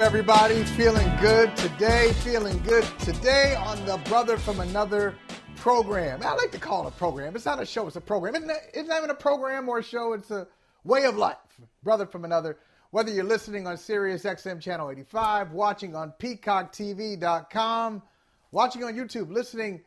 [0.00, 5.14] Everybody feeling good today, feeling good today on the Brother from Another
[5.54, 6.20] program.
[6.24, 7.36] I like to call it a program.
[7.36, 8.34] It's not a show, it's a program.
[8.34, 10.48] It's not, it's not even a program or a show, it's a
[10.82, 11.36] way of life.
[11.84, 12.58] Brother from Another.
[12.90, 18.02] Whether you're listening on Sirius XM Channel 85, watching on PeacockTV.com,
[18.50, 19.80] watching on YouTube, listening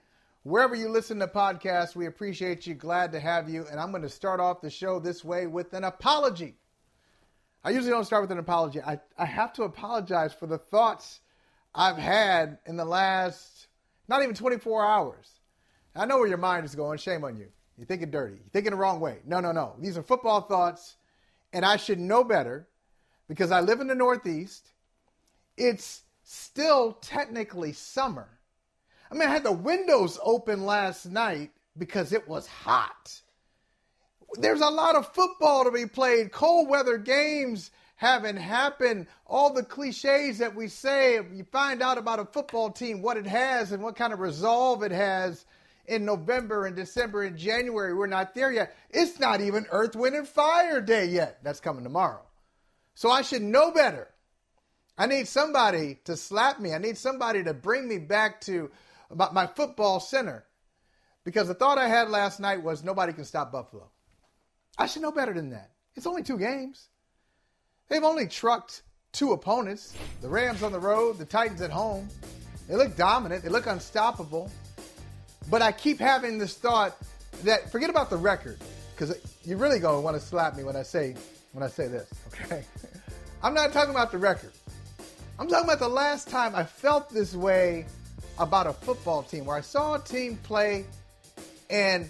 [0.44, 2.76] wherever you listen to podcasts, we appreciate you.
[2.76, 3.66] Glad to have you.
[3.70, 6.56] And I'm going to start off the show this way with an apology.
[7.68, 8.82] I usually don't start with an apology.
[8.82, 11.20] I, I have to apologize for the thoughts
[11.76, 13.68] I've had in the last
[14.08, 15.28] not even 24 hours.
[15.94, 16.98] I know where your mind is going.
[16.98, 17.48] Shame on you.
[17.78, 18.36] You're thinking dirty.
[18.36, 19.18] You're thinking the wrong way.
[19.26, 19.76] No, no, no.
[19.82, 20.96] These are football thoughts,
[21.52, 22.70] and I should know better
[23.28, 24.70] because I live in the Northeast.
[25.58, 28.30] It's still technically summer.
[29.12, 33.20] I mean, I had the windows open last night because it was hot
[34.36, 36.32] there's a lot of football to be played.
[36.32, 39.08] Cold weather games haven't happened.
[39.26, 43.26] All the cliches that we say, you find out about a football team, what it
[43.28, 45.46] has and what kind of resolve it has
[45.86, 47.94] in November and December and January.
[47.94, 48.76] We're not there yet.
[48.90, 51.40] It's not even Earth, Wind, and Fire Day yet.
[51.44, 52.22] That's coming tomorrow.
[52.94, 54.10] So I should know better.
[54.98, 56.74] I need somebody to slap me.
[56.74, 58.72] I need somebody to bring me back to
[59.32, 60.44] my football center.
[61.24, 63.90] Because the thought I had last night was nobody can stop Buffalo.
[64.78, 65.72] I should know better than that.
[65.96, 66.90] It's only two games.
[67.90, 72.08] They've only trucked two opponents the Rams on the road, the Titans at home.
[72.68, 74.52] They look dominant, they look unstoppable.
[75.50, 76.98] But I keep having this thought
[77.44, 78.60] that forget about the record,
[78.94, 81.16] because you're really going to want to slap me when I say
[81.54, 82.64] when I say this, okay?
[83.44, 84.52] I'm not talking about the record.
[85.40, 87.86] I'm talking about the last time I felt this way
[88.38, 90.86] about a football team where I saw a team play
[91.70, 92.10] and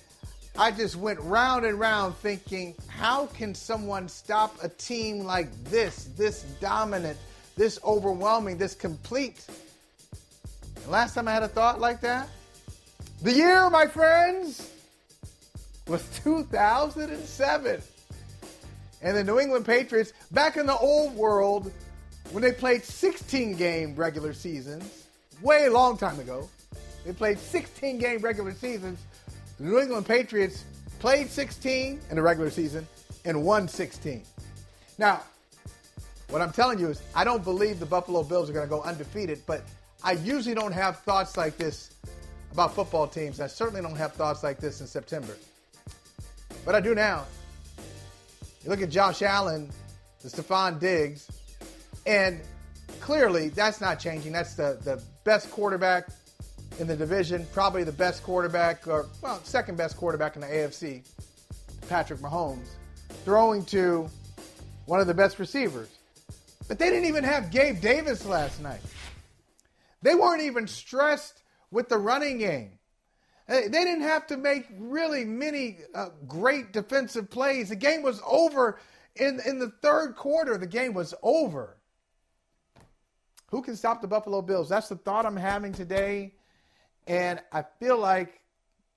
[0.60, 6.06] I just went round and round thinking, how can someone stop a team like this,
[6.18, 7.16] this dominant,
[7.56, 9.46] this overwhelming, this complete?
[10.78, 12.28] And last time I had a thought like that,
[13.22, 14.72] the year, my friends,
[15.88, 17.82] was 2007.
[19.04, 21.72] And the New England Patriots, back in the old world,
[22.32, 25.06] when they played 16 game regular seasons,
[25.40, 26.50] way long time ago,
[27.06, 29.00] they played 16 game regular seasons
[29.58, 30.64] the New England Patriots
[31.00, 32.88] played 16 in the regular season
[33.26, 34.24] and won 16.
[34.98, 35.22] Now,
[36.30, 38.82] what I'm telling you is, I don't believe the Buffalo Bills are going to go
[38.82, 39.64] undefeated, but
[40.04, 41.92] I usually don't have thoughts like this
[42.52, 43.40] about football teams.
[43.40, 45.36] I certainly don't have thoughts like this in September.
[46.66, 47.26] But I do now.
[48.64, 49.72] You look at Josh Allen,
[50.22, 51.30] the Stefon Diggs,
[52.06, 52.42] and
[53.00, 54.34] clearly that's not changing.
[54.34, 56.10] That's the, the best quarterback
[56.80, 61.04] in the division, probably the best quarterback, or well, second best quarterback in the AFC,
[61.90, 62.68] Patrick Mahomes,
[63.26, 64.10] throwing to
[64.86, 65.90] one of the best receivers.
[66.68, 68.82] But they didn't even have Gabe Davis last night.
[70.02, 72.72] They weren't even stressed with the running game.
[73.48, 77.70] They didn't have to make really many uh, great defensive plays.
[77.70, 78.80] The game was over
[79.16, 80.58] in, in the third quarter.
[80.58, 81.78] The game was over.
[83.50, 84.68] Who can stop the Buffalo Bills?
[84.68, 86.34] That's the thought I'm having today.
[87.08, 88.42] And I feel like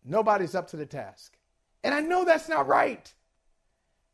[0.05, 1.37] nobody's up to the task.
[1.83, 3.13] And I know that's not right.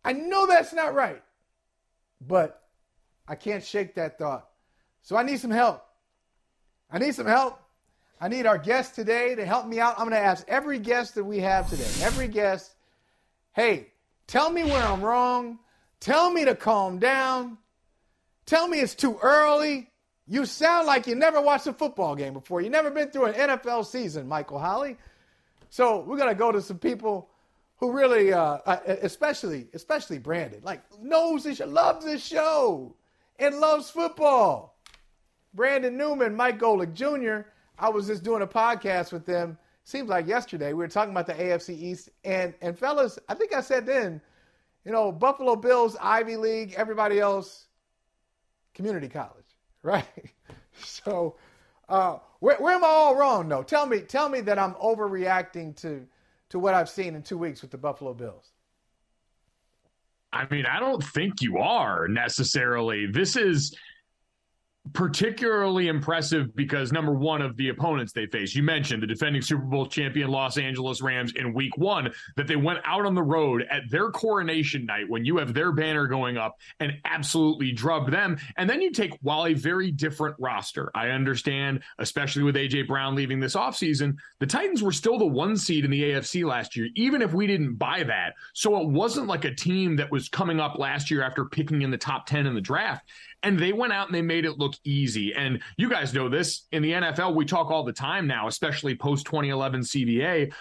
[0.05, 1.23] I know that's not right.
[2.27, 2.63] But
[3.27, 4.49] I can't shake that thought.
[5.03, 5.85] So I need some help.
[6.91, 7.61] I need some help.
[8.21, 9.99] I need our guest today to help me out.
[9.99, 12.75] I'm going to ask every guest that we have today, every guest,
[13.53, 13.89] hey,
[14.27, 15.59] tell me where I'm wrong.
[16.01, 17.59] Tell me to calm down.
[18.47, 19.91] Tell me it's too early.
[20.29, 22.61] You sound like you never watched a football game before.
[22.61, 24.97] You never been through an NFL season, Michael Holley.
[25.71, 27.31] So we're gonna go to some people
[27.77, 32.97] who really, uh, uh, especially, especially Brandon, like knows this, loves this show,
[33.39, 34.77] and loves football.
[35.55, 37.49] Brandon Newman, Mike Golic Jr.
[37.79, 39.59] I was just doing a podcast with them.
[39.85, 43.55] Seems like yesterday we were talking about the AFC East, and and fellas, I think
[43.55, 44.21] I said then,
[44.85, 47.67] you know, Buffalo Bills, Ivy League, everybody else,
[48.75, 49.46] community college
[49.87, 50.05] right?
[50.79, 51.37] So,
[51.89, 53.49] uh, where, where am I all wrong?
[53.49, 53.63] though?
[53.63, 56.07] tell me, tell me that I'm overreacting to
[56.51, 58.51] to what I've seen in two weeks with the Buffalo Bills.
[60.35, 63.07] I mean, I don't think you are necessarily.
[63.07, 63.75] This is
[64.93, 68.55] particularly impressive because number one of the opponents they face.
[68.55, 72.57] You mentioned the defending Super Bowl champion Los Angeles Rams in week one, that they
[72.57, 76.37] went out on the road at their coronation night when you have their banner going
[76.37, 78.39] up and absolutely drubbed them.
[78.57, 83.15] And then you take, while a very different roster, I understand, especially with AJ Brown
[83.15, 86.89] leaving this offseason, the Titans were still the one seed in the AFC last year,
[86.95, 88.35] even if we didn't buy that.
[88.53, 91.91] So it wasn't like a team that was coming up last year after picking in
[91.91, 93.05] the top 10 in the draft.
[93.47, 95.33] And they went out and they made it look easy.
[95.33, 98.97] And you guys know this in the NFL, we talk all the time now, especially
[98.97, 100.53] post 2011 CBA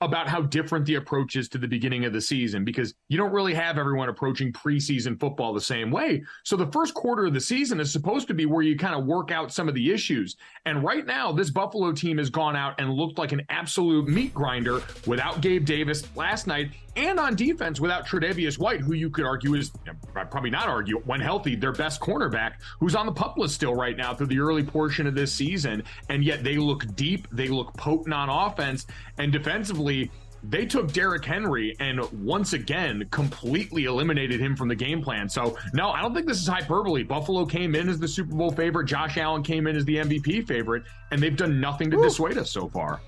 [0.00, 3.32] about how different the approach is to the beginning of the season because you don't
[3.32, 6.22] really have everyone approaching preseason football the same way.
[6.44, 9.06] So the first quarter of the season is supposed to be where you kind of
[9.06, 10.36] work out some of the issues.
[10.64, 14.32] And right now, this Buffalo team has gone out and looked like an absolute meat
[14.32, 19.24] grinder without Gabe Davis last night and on defense without Tre'Davious White, who you could
[19.24, 19.70] argue is
[20.12, 23.96] probably not argue when healthy, their best cornerback, who's on the pup list still right
[23.96, 25.84] now through the early portion of this season.
[26.08, 28.86] And yet they look deep, they look potent on offense,
[29.18, 30.10] and defensively
[30.42, 35.28] they took Derrick Henry and once again completely eliminated him from the game plan.
[35.28, 37.02] So, no, I don't think this is hyperbole.
[37.02, 40.46] Buffalo came in as the Super Bowl favorite, Josh Allen came in as the MVP
[40.46, 42.04] favorite, and they've done nothing to Woo.
[42.04, 43.00] dissuade us so far.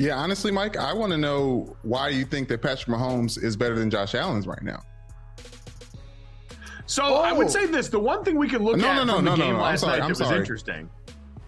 [0.00, 3.78] Yeah, honestly, Mike, I want to know why you think that Patrick Mahomes is better
[3.78, 4.82] than Josh Allen's right now.
[6.86, 7.16] So oh.
[7.16, 7.50] I would oh.
[7.50, 9.58] say this: the one thing we can look no, at no, no, from the game
[9.58, 10.88] last night that was interesting.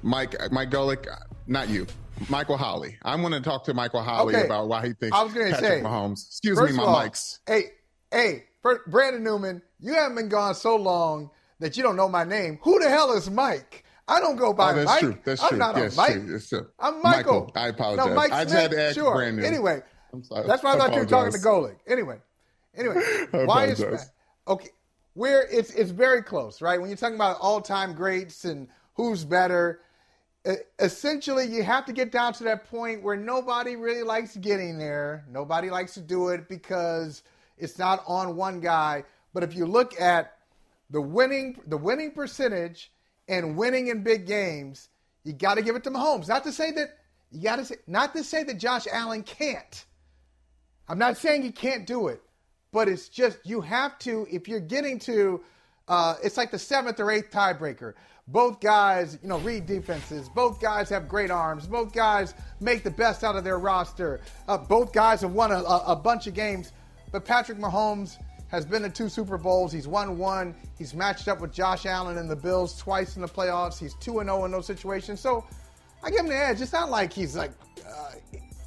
[0.03, 1.15] Mike, uh, Mike Golic, uh,
[1.47, 1.87] not you.
[2.29, 2.99] Michael Holley.
[3.05, 4.45] I'm going to talk to Michael Holley okay.
[4.45, 6.27] about why he thinks I was going to say, Mahomes.
[6.27, 7.39] Excuse me, my all, mics.
[7.47, 7.71] Hey,
[8.11, 8.45] hey,
[8.87, 12.59] Brandon Newman, you haven't been gone so long that you don't know my name.
[12.65, 13.87] Who the hell is Mike?
[14.13, 15.01] I don't go by oh, that's Mike.
[15.01, 15.19] True.
[15.25, 15.59] That's I'm true.
[15.59, 16.13] not yes, a Mike.
[16.13, 16.41] True.
[16.41, 16.67] true.
[16.79, 17.41] I'm Michael.
[17.41, 17.53] Michael.
[17.57, 18.07] I apologize.
[18.07, 18.61] No, Mike I Smith.
[18.61, 19.15] had to ask sure.
[19.15, 19.45] Brandon.
[19.45, 19.81] Anyway,
[20.13, 21.77] that's why I, I thought you were talking to Golic.
[21.87, 22.19] Anyway,
[22.77, 22.97] anyway,
[23.47, 24.11] why is that?
[24.47, 24.69] Okay,
[25.15, 26.79] where it's it's very close, right?
[26.79, 29.81] When you're talking about all time greats and who's better,
[30.79, 35.25] essentially you have to get down to that point where nobody really likes getting there.
[35.31, 37.23] Nobody likes to do it because
[37.57, 39.05] it's not on one guy.
[39.33, 40.35] But if you look at
[40.91, 42.92] the winning the winning percentage
[43.29, 44.89] and winning in big games,
[45.25, 46.29] you got to give it to Mahomes.
[46.29, 46.91] Not to say that
[47.31, 49.85] you got to say not to say that Josh Allen can't.
[50.89, 52.21] I'm not saying he can't do it,
[52.73, 55.43] but it's just you have to if you're getting to
[55.89, 57.95] uh, it's like the seventh or eighth tiebreaker.
[58.29, 60.29] Both guys, you know, read defenses.
[60.29, 61.67] Both guys have great arms.
[61.67, 64.21] Both guys make the best out of their roster.
[64.47, 66.73] Uh, both guys have won a, a bunch of games.
[67.11, 68.17] But Patrick Mahomes
[68.53, 69.73] has been to two Super Bowls.
[69.73, 70.55] He's won one.
[70.79, 73.79] He's matched up with Josh Allen and the Bills twice in the playoffs.
[73.79, 75.21] He's 2 0 in those situations.
[75.21, 75.45] So
[76.05, 76.61] I give him the edge.
[76.61, 77.53] It's not like he's like,
[77.89, 78.13] uh,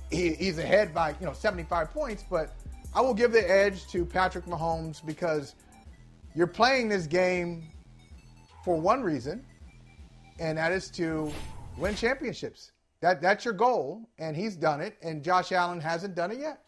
[0.09, 2.55] he, he's ahead by, you know, 75 points, but
[2.95, 5.53] I will give the edge to Patrick Mahomes because
[6.33, 7.67] you're playing this game
[8.63, 9.45] for one reason,
[10.39, 11.31] and that is to
[11.77, 12.71] win championships.
[13.01, 16.64] That, that's your goal, and he's done it, and Josh Allen hasn't done it yet.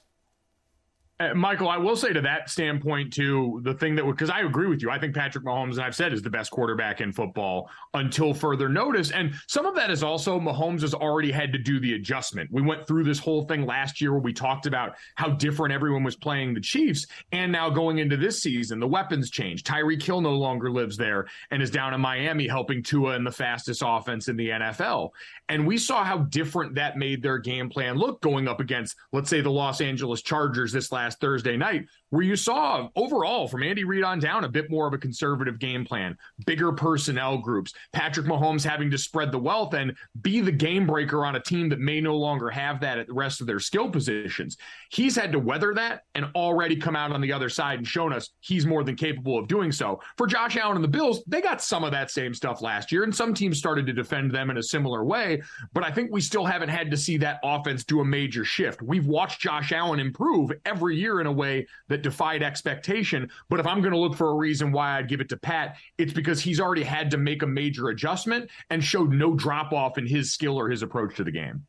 [1.19, 4.41] Uh, Michael, I will say to that standpoint too, the thing that would because I
[4.41, 7.11] agree with you, I think Patrick Mahomes, and I've said, is the best quarterback in
[7.11, 9.09] football until further notice.
[9.09, 12.51] And some of that is also Mahomes has already had to do the adjustment.
[12.51, 16.03] We went through this whole thing last year where we talked about how different everyone
[16.03, 19.63] was playing the Chiefs, and now going into this season, the weapons change.
[19.63, 23.31] Tyreek Hill no longer lives there and is down in Miami helping Tua in the
[23.31, 25.09] fastest offense in the NFL.
[25.49, 29.31] And we saw how different that made their game plan look going up against, let's
[29.31, 33.63] say, the Los Angeles Chargers this last last Thursday night, where you saw overall from
[33.63, 37.73] Andy Reid on down a bit more of a conservative game plan, bigger personnel groups,
[37.93, 41.69] Patrick Mahomes having to spread the wealth and be the game breaker on a team
[41.69, 44.57] that may no longer have that at the rest of their skill positions.
[44.89, 48.13] He's had to weather that and already come out on the other side and shown
[48.13, 49.99] us he's more than capable of doing so.
[50.17, 53.03] For Josh Allen and the Bills, they got some of that same stuff last year,
[53.03, 55.41] and some teams started to defend them in a similar way.
[55.73, 58.81] But I think we still haven't had to see that offense do a major shift.
[58.81, 63.29] We've watched Josh Allen improve every year in a way that defied expectation.
[63.49, 65.77] But if I'm going to look for a reason why I'd give it to Pat,
[65.97, 69.97] it's because he's already had to make a major adjustment and showed no drop off
[69.97, 71.65] in his skill or his approach to the game.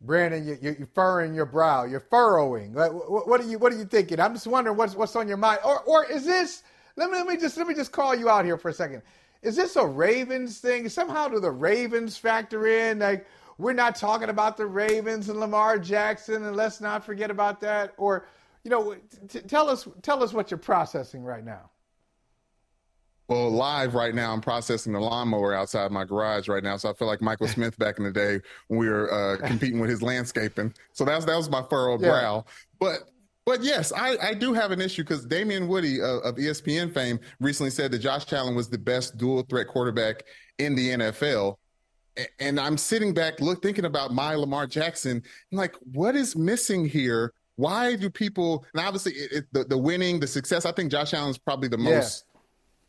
[0.00, 1.84] Brandon, you, you're furrowing your brow.
[1.84, 2.72] You're furrowing.
[2.72, 4.20] What, what, are you What are you thinking?
[4.20, 5.60] I'm just wondering what's what's on your mind.
[5.64, 6.62] Or or is this?
[6.96, 9.02] Let me let me just let me just call you out here for a second.
[9.42, 10.88] Is this a Ravens thing?
[10.88, 13.00] Somehow do the Ravens factor in?
[13.00, 13.26] Like
[13.58, 17.92] we're not talking about the Ravens and Lamar Jackson, and let's not forget about that.
[17.96, 18.28] Or,
[18.62, 18.96] you know,
[19.28, 21.70] t- tell us tell us what you're processing right now.
[23.28, 26.78] Well, live right now, I'm processing the lawnmower outside my garage right now.
[26.78, 29.80] So I feel like Michael Smith back in the day when we were uh, competing
[29.80, 30.72] with his landscaping.
[30.92, 32.08] So that's that was my furrowed yeah.
[32.08, 32.44] brow.
[32.78, 33.00] But
[33.44, 37.18] But yes, I, I do have an issue because Damien Woody uh, of ESPN fame
[37.40, 40.22] recently said that Josh Allen was the best dual threat quarterback
[40.58, 41.56] in the NFL.
[42.40, 45.22] And I'm sitting back, look, thinking about my Lamar Jackson.
[45.52, 47.32] I'm like, what is missing here?
[47.56, 48.64] Why do people?
[48.72, 50.64] And obviously, it, it, the the winning, the success.
[50.64, 52.40] I think Josh Allen is probably the most, yeah.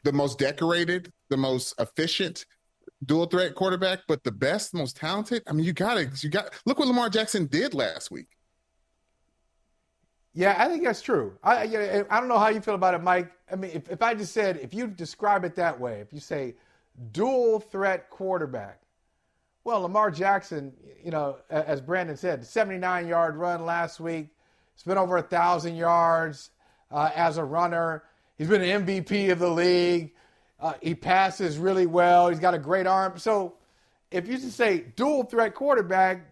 [0.03, 2.45] the most decorated, the most efficient
[3.05, 5.41] dual threat quarterback, but the best, the most talented.
[5.48, 6.53] I mean, you got to, you got.
[6.65, 8.27] Look what Lamar Jackson did last week.
[10.33, 11.38] Yeah, I think that's true.
[11.43, 11.63] I
[12.09, 13.31] I don't know how you feel about it, Mike.
[13.51, 16.19] I mean, if, if I just said, if you describe it that way, if you
[16.19, 16.55] say
[17.12, 18.81] dual threat quarterback,
[19.63, 20.74] well, Lamar Jackson,
[21.04, 24.28] you know, as Brandon said, 79 yard run last week.
[24.74, 26.51] It's been over a thousand yards
[26.92, 28.04] uh, as a runner.
[28.38, 30.12] He's been an MVP of the league.
[30.60, 32.30] Uh, he passes really well.
[32.30, 33.18] He's got a great arm.
[33.18, 33.56] So,
[34.12, 36.25] if you just say dual threat quarterback,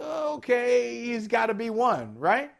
[0.00, 2.50] okay, he's got to be one, right?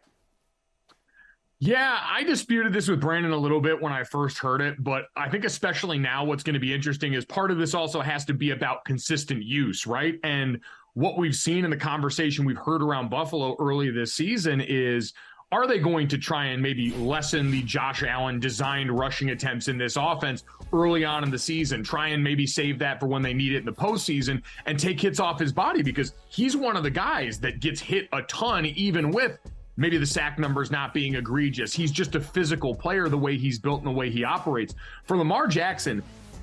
[1.65, 5.05] Yeah, I disputed this with Brandon a little bit when I first heard it, but
[5.15, 8.25] I think especially now what's going to be interesting is part of this also has
[8.25, 10.19] to be about consistent use, right?
[10.25, 10.59] And
[10.95, 15.13] what we've seen in the conversation we've heard around Buffalo early this season is
[15.53, 19.79] are they going to try and maybe lessen the Josh Allen designed rushing attempts in
[19.79, 20.43] this offense
[20.73, 21.85] early on in the season?
[21.85, 25.01] Try and maybe save that for when they need it in the postseason and take
[25.01, 28.67] hits off his body because he's one of the guys that gets hit a ton,
[28.67, 29.39] even with
[29.77, 31.73] maybe the sack numbers not being egregious.
[31.73, 34.75] He's just a physical player the way he's built and the way he operates.
[35.05, 36.03] For Lamar Jackson,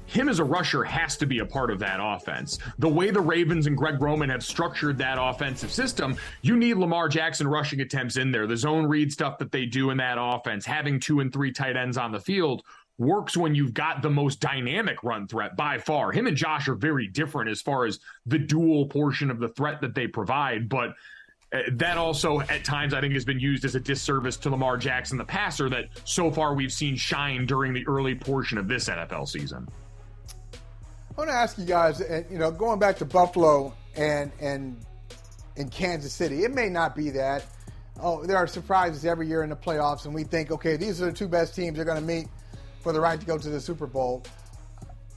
[0.09, 2.57] him as a rusher has to be a part of that offense.
[2.79, 7.07] The way the Ravens and Greg Roman have structured that offensive system, you need Lamar
[7.09, 8.48] Jackson rushing attempts in there.
[8.48, 11.77] The zone read stuff that they do in that offense, having two and three tight
[11.77, 12.63] ends on the field
[12.98, 16.12] works when you've got the most dynamic run threat by far.
[16.12, 19.79] Him and Josh are very different as far as the dual portion of the threat
[19.81, 20.89] that they provide, but
[21.51, 24.77] uh, that also at times I think has been used as a disservice to Lamar
[24.77, 28.88] Jackson, the passer that so far we've seen shine during the early portion of this
[28.88, 29.68] NFL season.
[30.53, 30.58] I
[31.18, 34.77] want to ask you guys, you know, going back to Buffalo and and
[35.56, 37.46] in Kansas City, it may not be that.
[38.00, 41.08] Oh, there are surprises every year in the playoffs, and we think, okay, these are
[41.08, 42.27] the two best teams they're going to meet
[42.79, 44.24] for the right to go to the Super Bowl.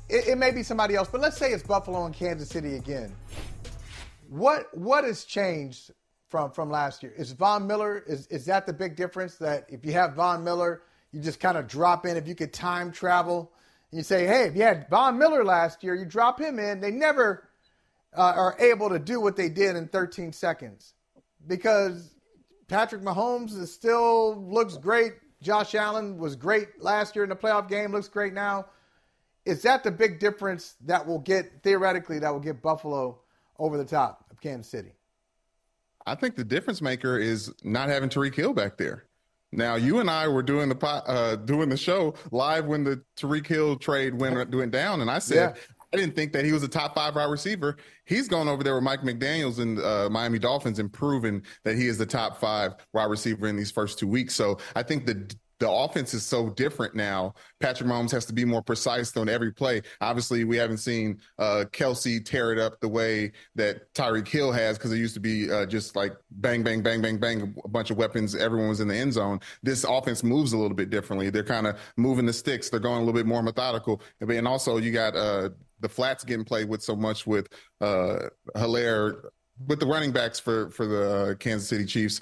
[0.09, 3.15] It, it may be somebody else, but let's say it's Buffalo and Kansas City again.
[4.29, 5.93] What what has changed
[6.33, 7.13] from from last year.
[7.15, 10.83] Is Von Miller is is that the big difference that if you have Von Miller,
[11.13, 13.53] you just kind of drop in if you could time travel
[13.91, 16.81] and you say, "Hey, if you had Von Miller last year, you drop him in."
[16.81, 17.47] They never
[18.17, 20.95] uh, are able to do what they did in 13 seconds
[21.47, 22.15] because
[22.67, 25.13] Patrick Mahomes is still looks great.
[25.43, 28.67] Josh Allen was great last year in the playoff game, looks great now.
[29.45, 33.21] Is that the big difference that will get theoretically that will get Buffalo
[33.59, 34.93] over the top of Kansas City?
[36.07, 39.05] I think the difference maker is not having Tyreek Hill back there.
[39.53, 43.47] Now, you and I were doing the uh, doing the show live when the Tyreek
[43.47, 45.63] Hill trade went went down, and I said yeah.
[45.93, 47.77] I didn't think that he was a top five wide receiver.
[48.07, 51.87] He's gone over there with Mike McDaniel's and uh, Miami Dolphins and proven that he
[51.87, 54.35] is the top five wide receiver in these first two weeks.
[54.35, 55.31] So I think the
[55.63, 57.35] the offense is so different now.
[57.61, 59.81] Patrick Mahomes has to be more precise on every play.
[60.01, 64.77] Obviously, we haven't seen uh, Kelce tear it up the way that Tyreek Hill has
[64.77, 67.93] because it used to be uh, just like bang, bang, bang, bang, bang, a bunch
[67.93, 68.35] of weapons.
[68.35, 69.39] Everyone was in the end zone.
[69.63, 71.31] This offense moves a little bit differently.
[71.31, 72.69] They're kind of moving the sticks.
[72.69, 74.03] They're going a little bit more methodical.
[74.21, 77.47] And also, you got uh, the flats getting played with so much with
[77.81, 78.19] uh,
[78.57, 79.27] Helaire,
[79.69, 82.21] with the running backs for for the uh, Kansas City Chiefs.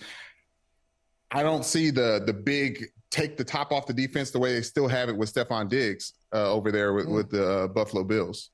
[1.30, 4.62] I don't see the the big take the top off the defense the way they
[4.62, 7.14] still have it with Stefon Diggs uh, over there with, mm.
[7.14, 8.50] with the uh, Buffalo Bills.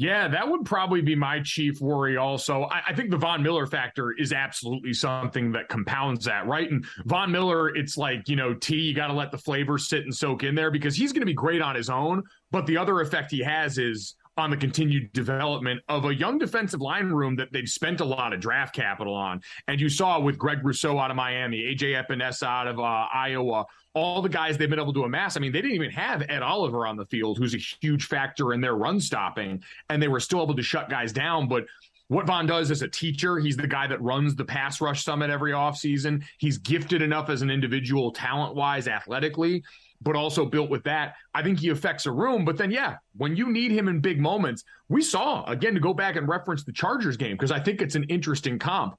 [0.00, 2.16] Yeah, that would probably be my chief worry.
[2.16, 6.70] Also, I, I, think the Von Miller factor is absolutely something that compounds that, right?
[6.70, 10.04] And Von Miller, it's like you know, T, you got to let the flavor sit
[10.04, 12.22] and soak in there because he's going to be great on his own.
[12.52, 16.80] But the other effect he has is on the continued development of a young defensive
[16.80, 19.40] line room that they've spent a lot of draft capital on.
[19.66, 23.66] And you saw with Greg Rousseau out of Miami, AJ Epenesa out of uh, Iowa,
[23.94, 25.36] all the guys they've been able to amass.
[25.36, 28.52] I mean, they didn't even have Ed Oliver on the field, who's a huge factor
[28.52, 31.48] in their run stopping, and they were still able to shut guys down.
[31.48, 31.64] But
[32.06, 35.30] what Von does as a teacher, he's the guy that runs the pass rush summit
[35.30, 36.22] every offseason.
[36.38, 39.62] He's gifted enough as an individual, talent wise, athletically
[40.00, 41.14] but also built with that.
[41.34, 42.44] I think he affects a room.
[42.44, 45.92] But then, yeah, when you need him in big moments, we saw again to go
[45.92, 48.96] back and reference the Chargers game because I think it's an interesting comp.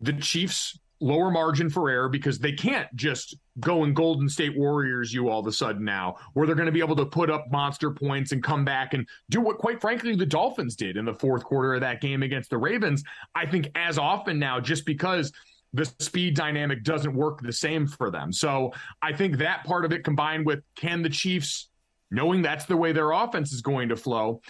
[0.00, 5.12] The Chiefs lower margin for error because they can't just go and Golden State Warriors
[5.12, 7.50] you all of a sudden now, where they're going to be able to put up
[7.50, 11.14] monster points and come back and do what, quite frankly, the Dolphins did in the
[11.14, 13.02] fourth quarter of that game against the Ravens.
[13.34, 15.32] I think as often now, just because
[15.72, 18.32] the speed dynamic doesn't work the same for them.
[18.32, 21.70] So I think that part of it combined with can the Chiefs,
[22.10, 24.42] knowing that's the way their offense is going to flow,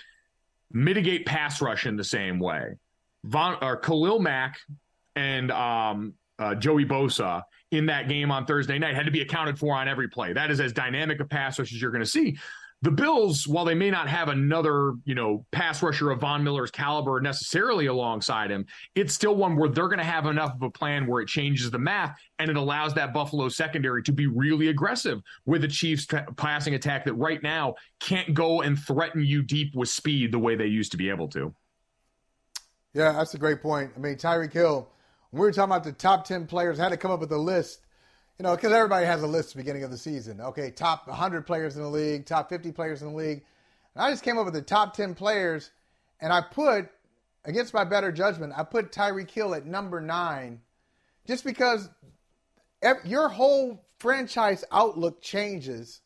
[0.73, 2.75] mitigate pass rush in the same way.
[3.25, 4.59] Von or Khalil Mack
[5.15, 9.59] and um, uh, Joey Bosa in that game on Thursday night had to be accounted
[9.59, 10.33] for on every play.
[10.33, 12.37] That is as dynamic a pass rush as you're going to see.
[12.83, 16.73] The Bills, while they may not have another, you know, pass rusher of Von Miller's
[16.73, 20.71] caliber necessarily alongside him, it's still one where they're going to have enough of a
[20.71, 24.67] plan where it changes the math and it allows that Buffalo secondary to be really
[24.67, 29.77] aggressive with the Chiefs passing attack that right now can't go and threaten you deep
[29.77, 31.55] with speed the way they used to be able to.
[32.95, 33.93] Yeah, that's a great point.
[33.97, 34.89] I mean, Tyreek Hill,
[35.31, 37.31] when we were talking about the top 10 players, I had to come up with
[37.31, 37.82] a list,
[38.43, 40.41] you know, because everybody has a list at the beginning of the season.
[40.41, 43.45] Okay, top 100 players in the league, top 50 players in the league.
[43.95, 45.71] And I just came up with the top 10 players,
[46.21, 46.89] and I put,
[47.45, 50.61] against my better judgment, I put Tyreek Hill at number nine
[51.25, 51.89] just because
[53.05, 56.01] your whole franchise outlook changes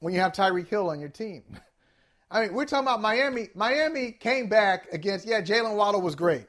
[0.00, 1.44] when you have Tyreek Hill on your team.
[2.32, 3.50] I mean, we're talking about Miami.
[3.54, 6.48] Miami came back against, yeah, Jalen Waddle was great.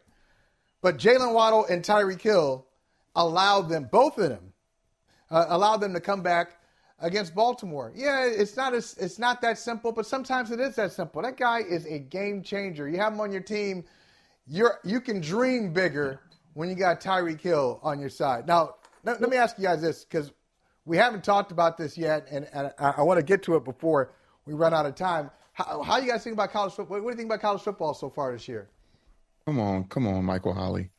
[0.81, 2.65] But Jalen Waddle and Tyreek Hill
[3.15, 4.48] allowed them, both of them,
[5.31, 6.57] uh, allowed them to come back
[6.99, 7.91] against Baltimore.
[7.95, 11.21] Yeah, it's not as, it's not that simple, but sometimes it is that simple.
[11.21, 12.89] That guy is a game changer.
[12.89, 13.85] You have him on your team.
[14.47, 16.19] You're you can dream bigger
[16.53, 18.47] when you got Tyreek Hill on your side.
[18.47, 20.31] Now, let, let me ask you guys this because
[20.85, 23.63] we haven't talked about this yet, and, and I, I want to get to it
[23.63, 24.11] before
[24.45, 25.29] we run out of time.
[25.53, 26.99] How, how you guys think about college football?
[26.99, 28.69] What do you think about college football so far this year?
[29.45, 30.89] Come on, come on, Michael Holley.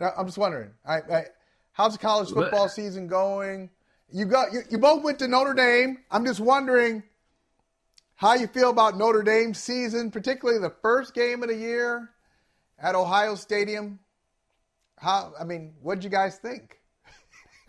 [0.00, 0.70] I'm just wondering.
[0.86, 1.24] I, I,
[1.74, 3.68] how's the college football season going?
[4.10, 5.98] You got you, you both went to Notre Dame.
[6.10, 7.02] I'm just wondering
[8.14, 12.10] how you feel about Notre Dame's season, particularly the first game of the year
[12.78, 13.98] at Ohio Stadium.
[14.98, 15.32] How?
[15.38, 16.80] I mean, what did you guys think?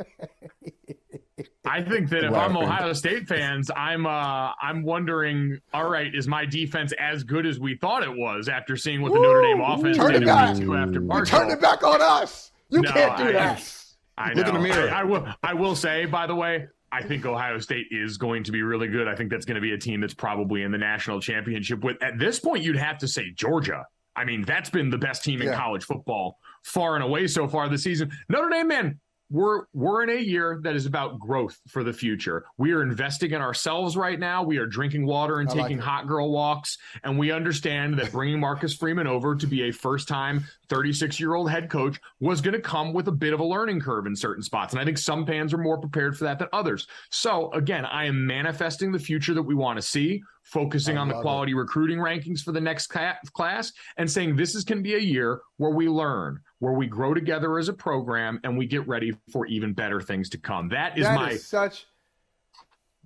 [1.65, 5.59] I think that if I'm Ohio State fans, I'm uh, I'm wondering.
[5.74, 9.13] All right, is my defense as good as we thought it was after seeing what
[9.13, 12.51] the Notre Dame offense did in week two after You turned it back on us.
[12.69, 13.85] You no, can't do I, that.
[14.17, 14.41] I, know.
[14.41, 14.89] Look in the mirror.
[14.89, 15.28] I, I will.
[15.43, 18.88] I will say, by the way, I think Ohio State is going to be really
[18.88, 19.08] good.
[19.08, 21.84] I think that's going to be a team that's probably in the national championship.
[21.84, 23.86] With at this point, you'd have to say Georgia.
[24.15, 25.56] I mean, that's been the best team in yeah.
[25.56, 28.12] college football far and away so far this season.
[28.30, 32.45] Notre Dame, man, we're we're in a year that is about growth for the future.
[32.57, 34.43] We are investing in ourselves right now.
[34.43, 38.11] We are drinking water and I taking like hot girl walks, and we understand that
[38.11, 42.93] bringing Marcus Freeman over to be a first-time 36-year-old head coach was going to come
[42.93, 45.53] with a bit of a learning curve in certain spots, and I think some fans
[45.53, 46.88] are more prepared for that than others.
[47.09, 51.19] So again, I am manifesting the future that we want to see focusing on the
[51.21, 51.55] quality it.
[51.55, 55.41] recruiting rankings for the next class and saying this is going to be a year
[55.57, 59.45] where we learn, where we grow together as a program and we get ready for
[59.45, 60.67] even better things to come.
[60.69, 61.86] That is that my is such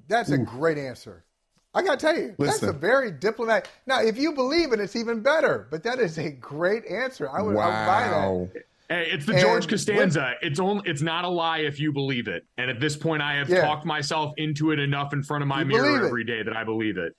[0.07, 0.35] That's Ooh.
[0.35, 1.25] a great answer.
[1.73, 2.67] I got to tell you, Listen.
[2.67, 3.69] that's a very diplomatic.
[3.85, 5.67] Now, if you believe it, it's even better.
[5.69, 7.29] But that is a great answer.
[7.29, 7.63] I would, wow.
[7.63, 8.63] I would buy that.
[8.87, 10.19] Hey, it's the and George Costanza.
[10.21, 12.45] What, it's only it's not a lie if you believe it.
[12.57, 13.61] And at this point, I have yeah.
[13.61, 16.63] talked myself into it enough in front of my you mirror every day that I
[16.63, 17.13] believe it.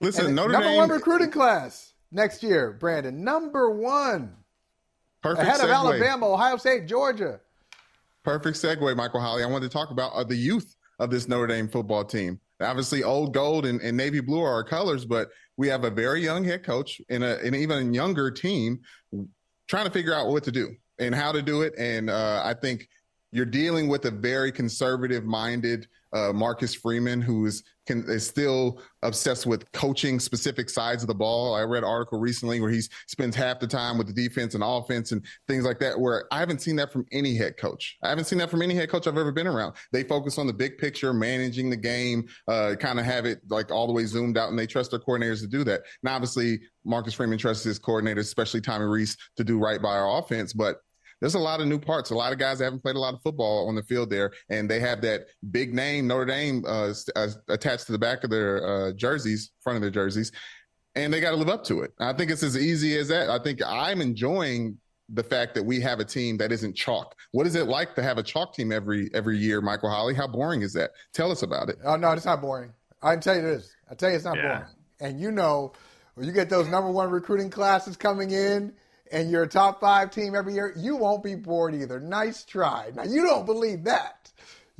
[0.00, 3.22] Listen, Notre number Dame, one recruiting class next year, Brandon.
[3.22, 4.34] Number one.
[5.22, 5.64] Perfect ahead segue.
[5.64, 7.40] of Alabama, Ohio State, Georgia.
[8.24, 9.42] Perfect segue, Michael Holley.
[9.42, 12.40] I wanted to talk about uh, the youth of this Notre Dame football team.
[12.60, 16.22] Obviously, old gold and, and, navy blue are our colors, but we have a very
[16.22, 18.80] young head coach and a, an even younger team
[19.68, 21.72] trying to figure out what to do and how to do it.
[21.78, 22.88] And uh, I think
[23.30, 28.80] you're dealing with a very conservative minded uh, Marcus Freeman, who is can, is still
[29.02, 31.54] obsessed with coaching specific sides of the ball.
[31.54, 34.62] I read an article recently where he spends half the time with the defense and
[34.62, 35.98] offense and things like that.
[35.98, 37.96] Where I haven't seen that from any head coach.
[38.02, 39.74] I haven't seen that from any head coach I've ever been around.
[39.90, 43.72] They focus on the big picture, managing the game, uh, kind of have it like
[43.72, 45.82] all the way zoomed out, and they trust their coordinators to do that.
[46.02, 50.18] Now, obviously, Marcus Freeman trusts his coordinators, especially Tommy Rees, to do right by our
[50.18, 50.76] offense, but
[51.20, 52.10] there's a lot of new parts.
[52.10, 54.70] A lot of guys haven't played a lot of football on the field there, and
[54.70, 58.66] they have that big name Notre Dame uh, uh, attached to the back of their
[58.66, 60.32] uh, jerseys, front of their jerseys,
[60.94, 61.92] and they got to live up to it.
[61.98, 63.30] I think it's as easy as that.
[63.30, 64.78] I think I'm enjoying
[65.08, 67.14] the fact that we have a team that isn't chalk.
[67.32, 70.14] What is it like to have a chalk team every every year, Michael Holley?
[70.14, 70.90] How boring is that?
[71.14, 71.78] Tell us about it.
[71.84, 72.72] Oh no, it's not boring.
[73.02, 73.74] I can tell you this.
[73.90, 74.42] I tell you, it's not yeah.
[74.42, 74.66] boring.
[75.00, 75.72] And you know,
[76.14, 78.72] when you get those number one recruiting classes coming in
[79.12, 82.00] and you're a top five team every year, you won't be bored either.
[82.00, 82.90] Nice try.
[82.94, 84.30] Now, you don't believe that.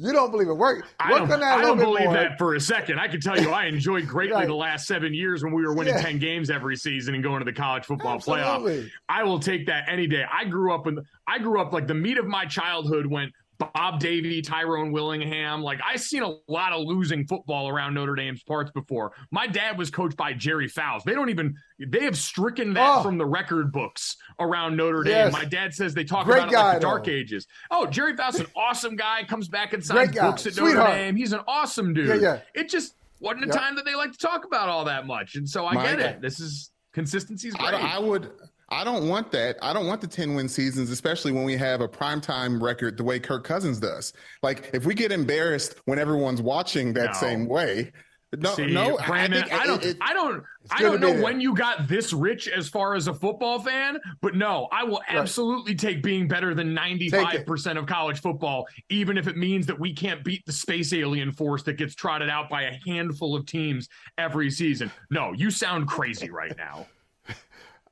[0.00, 0.54] You don't believe it.
[0.56, 2.14] Work, I work don't, on that I don't believe more.
[2.14, 3.00] that for a second.
[3.00, 4.46] I can tell you, I enjoyed greatly Right.
[4.46, 6.02] the last seven years when we were winning Yeah.
[6.02, 8.82] ten games every season and going to the college football Absolutely.
[8.84, 8.90] playoff.
[9.08, 10.24] I will take that any day.
[10.32, 11.04] I grew up in.
[11.26, 15.62] I grew up like the meat of my childhood went Bob Davie, Tyrone Willingham.
[15.62, 19.12] Like I've seen a lot of losing football around Notre Dame's parts before.
[19.32, 21.04] My dad was coached by Jerry Faust.
[21.04, 21.54] They don't even.
[21.78, 23.02] They have stricken that Oh.
[23.02, 25.12] from the record books around Notre Dame.
[25.14, 25.32] Yes.
[25.32, 27.10] My dad says they talk Great about it like the dark though.
[27.12, 27.46] ages.
[27.70, 29.24] Oh, Jerry Faust, an awesome guy.
[29.24, 30.90] Comes back and signs books at Sweetheart.
[30.90, 31.16] Notre Dame.
[31.16, 32.08] He's an awesome dude.
[32.08, 32.40] Yeah, yeah.
[32.54, 33.54] It just wasn't a Yeah.
[33.54, 35.98] time that they like to talk about all that much, and so I My get
[35.98, 36.04] guy.
[36.06, 36.20] it.
[36.20, 37.72] This is consistency's I.
[37.72, 38.30] I would.
[38.70, 39.56] I don't want that.
[39.62, 43.04] I don't want the 10 win seasons, especially when we have a primetime record the
[43.04, 44.12] way Kirk Cousins does.
[44.42, 47.18] Like, if we get embarrassed when everyone's watching that No.
[47.18, 47.92] same way,
[48.36, 51.40] no, See, no, Brandon, I, think I, don't, it- I don't, I don't know when
[51.40, 55.74] you got this rich as far as a football fan, but no, I will absolutely
[55.74, 59.94] take being better than ninety-five percent of college football, even if it means that we
[59.94, 63.88] can't beat the space alien force that gets trotted out by a handful of teams
[64.18, 64.92] every season.
[65.08, 66.86] No, you sound crazy right now.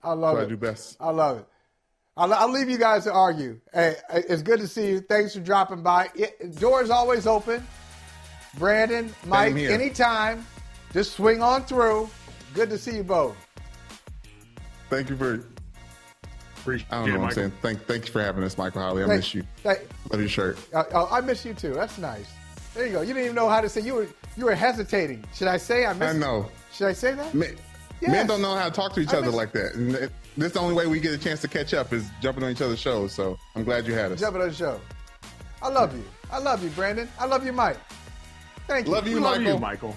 [0.07, 0.49] I love what I it.
[0.49, 0.97] do best.
[1.01, 1.47] I love it.
[2.16, 3.61] I'll, I'll leave you guys to argue.
[3.75, 5.01] Hey, it's good to see you.
[5.01, 6.09] Thanks for dropping by.
[6.14, 7.66] It, door's always open.
[8.59, 10.47] Brandon, Mike, anytime.
[10.92, 12.09] Just swing on through.
[12.55, 13.37] Good to see you both.
[14.88, 15.45] Thank you for.
[16.61, 17.35] Appreciate I don't know what I'm Michael.
[17.35, 17.53] saying.
[17.62, 19.03] Thank, thank you for having us, Michael Holley.
[19.05, 19.45] I Thank- miss you.
[19.62, 20.59] thank- Love your shirt.
[20.75, 21.75] I, I I miss you too.
[21.75, 22.27] That's nice.
[22.75, 23.01] There you go.
[23.03, 23.83] You didn't even know how to say.
[23.83, 25.25] You were you were hesitating.
[25.35, 26.12] Should I say I miss?
[26.12, 26.16] You?
[26.16, 26.49] I know.
[26.73, 27.35] Should I say that?
[27.35, 27.57] Men,
[28.01, 28.11] Yes.
[28.11, 29.75] men don't know how to talk to each other like that.
[29.75, 32.45] And this is the only way we get a chance to catch up is jumping
[32.45, 33.13] on each other's shows.
[33.13, 34.21] So I'm glad you had us.
[34.21, 34.81] Jumping on the show.
[35.63, 36.05] I love you.
[36.31, 37.09] I love you, Brandon.
[37.19, 37.79] I love you, Mike.
[38.67, 38.93] Thank you.
[38.93, 39.55] Love you, Love Michael.
[39.55, 39.97] you, Michael.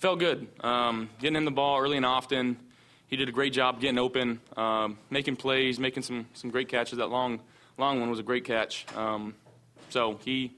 [0.00, 0.48] Felt good.
[0.60, 2.56] Um, getting in the ball early and often.
[3.08, 6.96] He did a great job getting open, um, making plays, making some, some great catches.
[6.96, 7.40] That long
[7.76, 8.86] long one was a great catch.
[8.96, 9.34] Um,
[9.90, 10.52] so he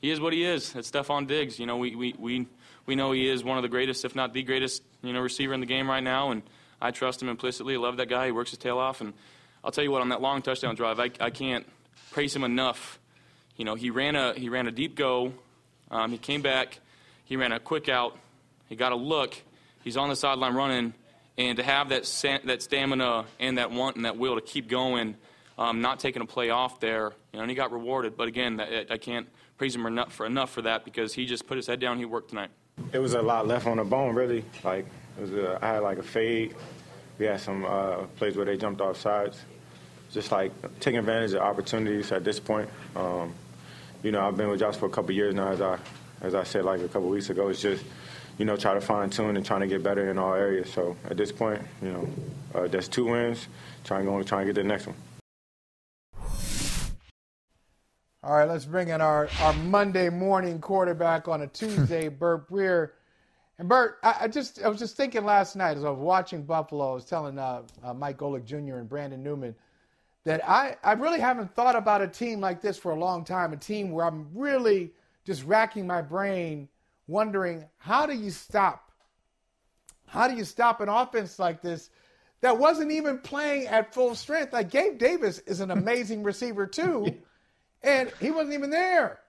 [0.00, 0.74] he is what he is.
[0.74, 1.58] It's Stefon Diggs.
[1.58, 2.46] You know, we, we, we,
[2.86, 5.52] we know he is one of the greatest, if not the greatest, you know, receiver
[5.52, 6.40] in the game right now, and
[6.80, 7.74] I trust him implicitly.
[7.74, 8.26] I love that guy.
[8.26, 9.12] He works his tail off, and
[9.62, 11.66] I'll tell you what, on that long touchdown drive, I, I can't
[12.12, 12.98] praise him enough.
[13.56, 15.34] You know, he ran a he ran a deep go.
[15.90, 16.80] Um, he came back.
[17.26, 18.16] He ran a quick out.
[18.68, 19.36] He got a look.
[19.82, 20.94] He's on the sideline running,
[21.38, 22.04] and to have that
[22.44, 25.16] that stamina and that want and that will to keep going,
[25.58, 28.16] um, not taking a play off there, you know, and he got rewarded.
[28.16, 31.46] But again, that, I can't praise him enough for enough for that because he just
[31.46, 31.98] put his head down.
[31.98, 32.50] He worked tonight.
[32.92, 34.44] It was a lot left on the bone, really.
[34.64, 34.86] Like
[35.18, 36.54] it was, a, I had like a fade.
[37.18, 39.40] We had some uh, plays where they jumped off sides.
[40.12, 42.68] Just like taking advantage of opportunities at this point.
[42.94, 43.34] Um,
[44.02, 45.78] you know, I've been with Josh for a couple years now, as I
[46.20, 47.48] as I said like a couple weeks ago.
[47.48, 47.84] It's just
[48.38, 50.72] you know try to fine tune and trying to get better in all areas.
[50.72, 52.08] So at this point, you know,
[52.54, 53.46] uh, that's two wins.
[53.84, 54.96] Trying to go and try and get the next one.
[58.22, 62.90] All right, let's bring in our, our Monday morning quarterback on a Tuesday, Bert Breer.
[63.58, 66.42] And Burt, I, I just I was just thinking last night as I was watching
[66.42, 68.76] Buffalo, I was telling uh, uh, Mike Golic Jr.
[68.76, 69.54] and Brandon Newman
[70.24, 73.52] that I, I really haven't thought about a team like this for a long time,
[73.52, 74.90] a team where I'm really
[75.24, 76.68] just racking my brain
[77.06, 78.90] wondering how do you stop?
[80.06, 81.90] How do you stop an offense like this
[82.40, 84.52] that wasn't even playing at full strength?
[84.52, 87.14] Like Gabe Davis is an amazing receiver too,
[87.82, 89.20] and he wasn't even there.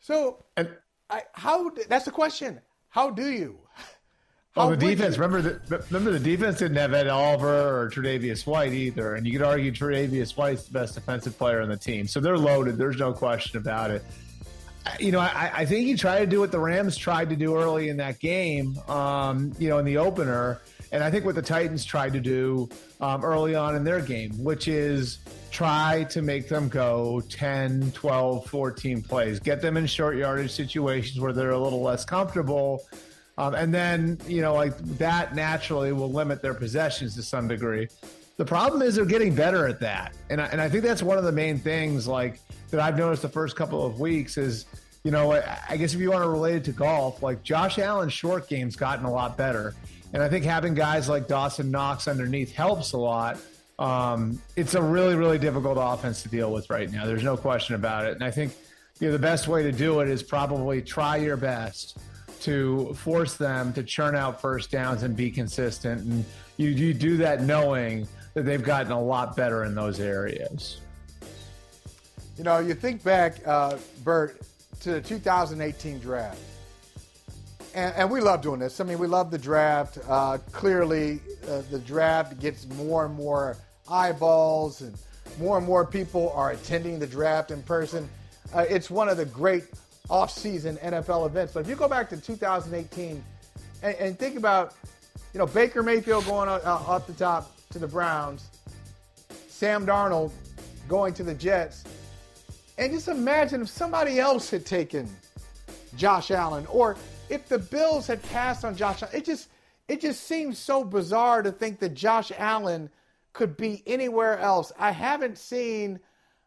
[0.00, 0.68] So, and
[1.10, 1.70] I, how?
[1.88, 2.60] That's the question.
[2.88, 3.58] How do you?
[4.56, 5.16] Well, the defense.
[5.16, 5.22] you?
[5.22, 9.32] Remember, the, remember the defense didn't have Ed Oliver or Tre'Davious White either, and you
[9.32, 12.06] could argue Tre'Davious White's the best defensive player on the team.
[12.06, 12.78] So they're loaded.
[12.78, 14.04] There's no question about it.
[15.00, 17.56] You know, I, I think he tried to do what the Rams tried to do
[17.56, 18.78] early in that game.
[18.88, 20.60] Um, you know, in the opener,
[20.92, 22.68] and I think what the Titans tried to do
[23.00, 25.18] um, early on in their game, which is
[25.50, 31.18] try to make them go 10, 12, 14 plays, get them in short yardage situations
[31.18, 32.84] where they're a little less comfortable.
[33.38, 37.88] Um, and then, you know, like that naturally will limit their possessions to some degree.
[38.36, 40.14] The problem is they're getting better at that.
[40.28, 43.22] And I, and I think that's one of the main things like that I've noticed
[43.22, 44.66] the first couple of weeks is,
[45.04, 47.78] you know, I, I guess if you want to relate it to golf, like Josh
[47.78, 49.74] Allen's short game's gotten a lot better.
[50.12, 53.38] And I think having guys like Dawson Knox underneath helps a lot.
[53.78, 57.06] Um, it's a really, really difficult offense to deal with right now.
[57.06, 58.14] There's no question about it.
[58.14, 58.52] And I think
[59.00, 61.98] you know, the best way to do it is probably try your best
[62.42, 66.02] to force them to churn out first downs and be consistent.
[66.02, 66.24] And
[66.56, 70.80] you, you do that knowing that they've gotten a lot better in those areas.
[72.36, 74.40] You know, you think back, uh, Bert,
[74.80, 76.38] to the 2018 draft.
[77.74, 78.80] And, and, we love doing this.
[78.80, 79.98] I mean, we love the draft.
[80.08, 83.56] Uh, clearly, uh, the draft gets more and more
[83.88, 84.96] eyeballs, and
[85.40, 88.08] more and more people are attending the draft in person.
[88.54, 89.64] Uh, it's one of the great
[90.10, 91.52] off-season NFL events.
[91.52, 93.24] But if you go back to 2018
[93.82, 94.74] and, and think about,
[95.32, 98.50] you know, Baker Mayfield going uh, off the top to the Browns,
[99.48, 100.30] Sam Darnold
[100.88, 101.82] going to the Jets,
[102.78, 105.08] and just imagine if somebody else had taken
[105.96, 106.96] Josh Allen, or
[107.28, 109.16] if the Bills had passed on Josh Allen.
[109.16, 109.48] It just
[109.88, 112.90] it just seems so bizarre to think that Josh Allen
[113.32, 114.70] could be anywhere else.
[114.78, 115.98] I haven't seen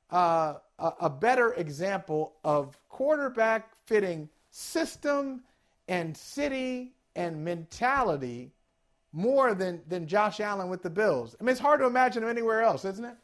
[0.09, 5.41] uh, a, a better example of quarterback fitting system
[5.89, 8.53] and city and mentality
[9.13, 11.35] more than than Josh Allen with the Bills.
[11.39, 13.15] I mean, it's hard to imagine him anywhere else, isn't it?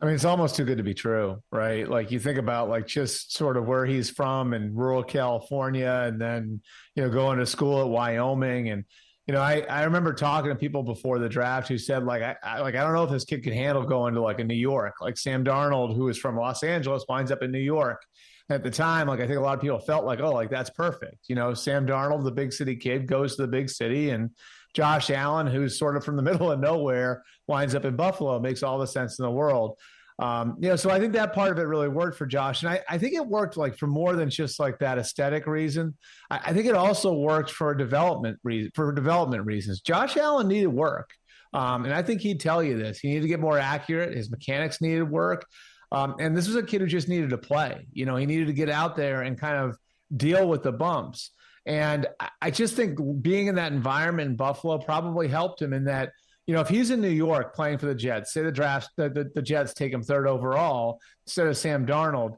[0.00, 1.88] I mean, it's almost too good to be true, right?
[1.88, 6.20] Like you think about like just sort of where he's from in rural California, and
[6.20, 6.60] then
[6.96, 8.84] you know going to school at Wyoming, and
[9.28, 12.36] you know, I, I remember talking to people before the draft who said like I,
[12.42, 14.54] I like I don't know if this kid can handle going to like a New
[14.54, 14.94] York.
[15.00, 18.04] Like Sam Darnold, who is from Los Angeles, winds up in New York.
[18.50, 20.70] At the time, like I think a lot of people felt like, oh, like that's
[20.70, 21.28] perfect.
[21.28, 24.30] You know, Sam Darnold, the big city kid, goes to the big city, and
[24.74, 28.38] Josh Allen, who's sort of from the middle of nowhere, winds up in Buffalo.
[28.40, 29.78] Makes all the sense in the world.
[30.18, 32.70] Um, you know, so I think that part of it really worked for Josh, and
[32.70, 35.96] I, I think it worked like for more than just like that aesthetic reason.
[36.30, 39.80] I, I think it also worked for development reason for development reasons.
[39.80, 41.10] Josh Allen needed work,
[41.54, 43.00] um, and I think he'd tell you this.
[43.00, 44.16] He needed to get more accurate.
[44.16, 45.46] His mechanics needed work,
[45.90, 47.86] um, and this was a kid who just needed to play.
[47.92, 49.76] You know, he needed to get out there and kind of
[50.14, 51.30] deal with the bumps.
[51.66, 52.06] And
[52.40, 56.12] I just think being in that environment in Buffalo probably helped him in that
[56.46, 59.08] you know, if he's in New York playing for the Jets, say the draft, the,
[59.08, 62.36] the, the, Jets take him third overall instead of Sam Darnold,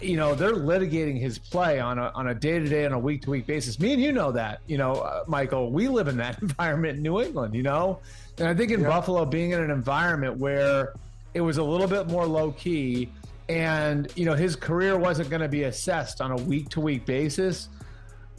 [0.00, 2.98] you know, they're litigating his play on a, on a day to day, on a
[2.98, 3.80] week to week basis.
[3.80, 7.02] Me and you know that, you know, uh, Michael, we live in that environment in
[7.02, 7.98] New England, you know,
[8.38, 8.88] and I think in yeah.
[8.88, 10.92] Buffalo, being in an environment where
[11.34, 13.10] it was a little bit more low key
[13.48, 17.04] and, you know, his career wasn't going to be assessed on a week to week
[17.06, 17.68] basis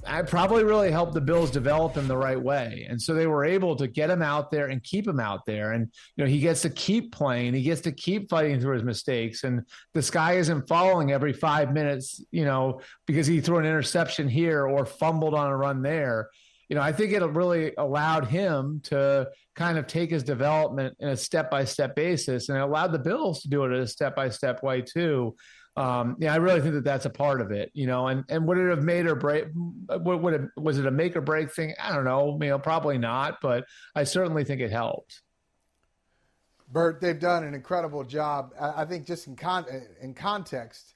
[0.05, 2.85] I probably really helped the Bills develop him the right way.
[2.89, 5.71] And so they were able to get him out there and keep him out there.
[5.71, 8.83] And, you know, he gets to keep playing, he gets to keep fighting through his
[8.83, 9.43] mistakes.
[9.43, 14.27] And the sky isn't falling every five minutes, you know, because he threw an interception
[14.27, 16.29] here or fumbled on a run there.
[16.69, 21.09] You know, I think it really allowed him to kind of take his development in
[21.09, 23.87] a step by step basis and it allowed the Bills to do it in a
[23.87, 25.35] step by step way too
[25.75, 28.07] um, yeah, I really think that that's a part of it, you know.
[28.07, 29.45] And and would it have made or break?
[29.89, 31.73] Would, would it was it a make or break thing?
[31.81, 32.37] I don't know.
[32.41, 35.21] You know, probably not, but I certainly think it helped.
[36.71, 38.51] Bert, they've done an incredible job.
[38.59, 39.65] I think just in con-
[40.01, 40.93] in context,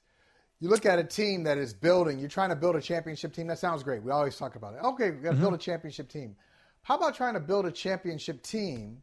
[0.60, 2.18] you look at a team that is building.
[2.18, 3.48] You're trying to build a championship team.
[3.48, 4.02] That sounds great.
[4.02, 4.84] We always talk about it.
[4.84, 5.42] Okay, we got to mm-hmm.
[5.42, 6.36] build a championship team.
[6.82, 9.02] How about trying to build a championship team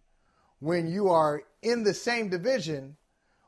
[0.60, 2.96] when you are in the same division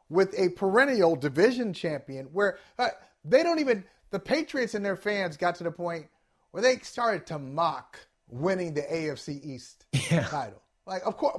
[0.10, 2.89] with a perennial division champion where uh,
[3.26, 6.08] they don't even, the Patriots and their fans got to the point
[6.52, 10.24] where they started to mock winning the AFC East yeah.
[10.24, 10.62] title.
[10.86, 11.36] Like, of course,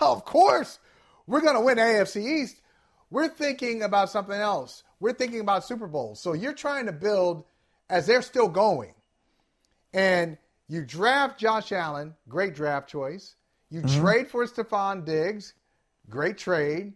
[0.00, 0.78] of course,
[1.26, 2.60] we're going to win AFC East.
[3.10, 4.84] We're thinking about something else.
[5.00, 6.20] We're thinking about Super Bowls.
[6.20, 7.44] So you're trying to build
[7.88, 8.94] as they're still going.
[9.92, 13.34] And you draft Josh Allen, great draft choice.
[13.70, 14.00] You mm-hmm.
[14.00, 15.54] trade for Stefon Diggs,
[16.08, 16.92] great trade.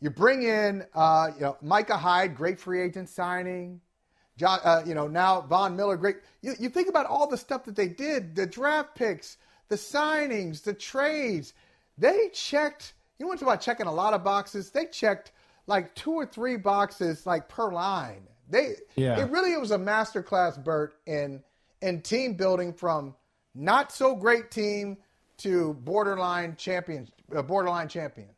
[0.00, 3.80] You bring in, uh, you know, Micah Hyde, great free agent signing.
[4.36, 6.16] John, uh, you know, now Von Miller, great.
[6.42, 10.62] You, you think about all the stuff that they did, the draft picks, the signings,
[10.62, 11.54] the trades.
[11.96, 12.92] They checked.
[13.18, 14.70] You want to talk about checking a lot of boxes?
[14.70, 15.32] They checked
[15.66, 18.28] like two or three boxes, like per line.
[18.48, 19.18] They, yeah.
[19.18, 21.42] it really it was a masterclass, Bert, in
[21.80, 23.14] in team building from
[23.54, 24.98] not so great team
[25.38, 28.28] to borderline champion, uh, borderline champion.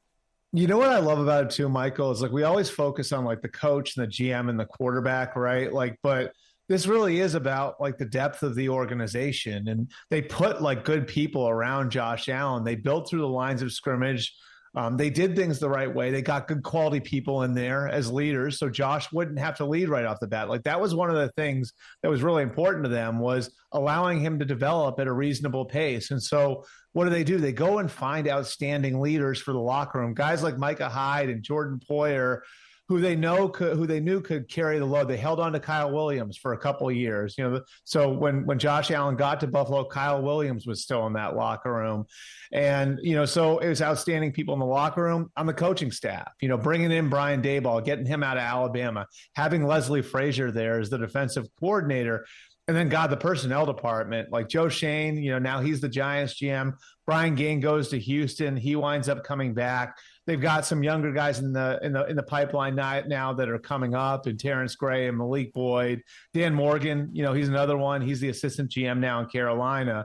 [0.52, 3.24] You know what I love about it too, Michael, is like we always focus on
[3.24, 5.70] like the coach and the GM and the quarterback, right?
[5.70, 6.32] Like, but
[6.68, 9.68] this really is about like the depth of the organization.
[9.68, 12.64] And they put like good people around Josh Allen.
[12.64, 14.34] They built through the lines of scrimmage
[14.74, 16.10] Um, they did things the right way.
[16.10, 19.88] They got good quality people in there as leaders, so Josh wouldn't have to lead
[19.88, 20.48] right off the bat.
[20.48, 24.20] Like that was one of the things that was really important to them was allowing
[24.20, 26.10] him to develop at a reasonable pace.
[26.10, 27.38] And so, what do they do?
[27.38, 31.42] They go and find outstanding leaders for the locker room, guys like Micah Hyde and
[31.42, 32.40] Jordan Poyer
[32.88, 35.08] who they know could, who they knew could carry the load.
[35.08, 37.36] They held on to Kyle Williams for a couple of years.
[37.36, 41.12] You know, so when when Josh Allen got to Buffalo, Kyle Williams was still in
[41.12, 42.06] that locker room,
[42.50, 45.92] and you know, so it was outstanding people in the locker room on the coaching
[45.92, 46.32] staff.
[46.40, 50.80] You know, bringing in Brian Daboll, getting him out of Alabama, having Leslie Frazier there
[50.80, 52.24] as the defensive coordinator.
[52.66, 56.34] And then God, the personnel department, like Joe Schoen, you know, now he's the Giants
[56.34, 56.74] GM.
[57.06, 58.58] Brian Gaine goes to Houston.
[58.58, 59.96] He winds up coming back.
[60.28, 63.58] They've got some younger guys in the in the in the pipeline now that are
[63.58, 66.02] coming up, and Terrence Gray and Malik Boyd,
[66.34, 67.08] Dan Morgan.
[67.14, 68.02] You know, he's another one.
[68.02, 70.04] He's the assistant GM now in Carolina.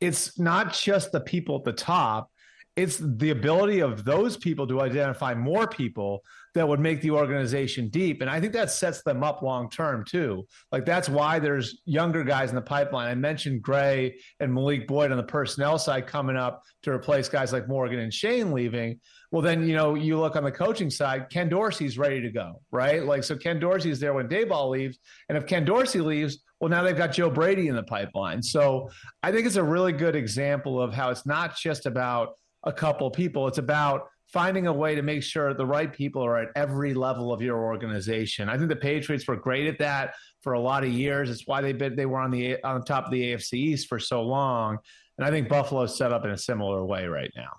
[0.00, 2.28] It's not just the people at the top;
[2.74, 7.88] it's the ability of those people to identify more people that would make the organization
[7.88, 8.20] deep.
[8.20, 10.46] And I think that sets them up long term too.
[10.70, 13.08] Like that's why there's younger guys in the pipeline.
[13.08, 17.52] I mentioned Gray and Malik Boyd on the personnel side coming up to replace guys
[17.52, 19.00] like Morgan and Schoen leaving.
[19.30, 22.60] Well, then, you know, you look on the coaching side, Ken Dorsey's ready to go,
[22.70, 23.02] right?
[23.02, 24.98] Like, so Ken Dorsey's there when Daboll leaves.
[25.30, 28.42] And if Ken Dorsey leaves, well, now they've got Joe Brady in the pipeline.
[28.42, 28.90] So
[29.22, 33.10] I think it's a really good example of how it's not just about a couple
[33.10, 36.94] people, it's about finding a way to make sure the right people are at every
[36.94, 38.48] level of your organization.
[38.48, 41.28] I think the Patriots were great at that for a lot of years.
[41.28, 44.22] It's why they they were on the on top of the AFC East for so
[44.22, 44.78] long.
[45.18, 47.50] And I think Buffalo's set up in a similar way right now.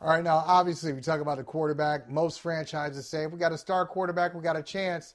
[0.00, 2.08] All right, now obviously we talk about the quarterback.
[2.08, 5.14] Most franchises say if we got a star quarterback, we got a chance.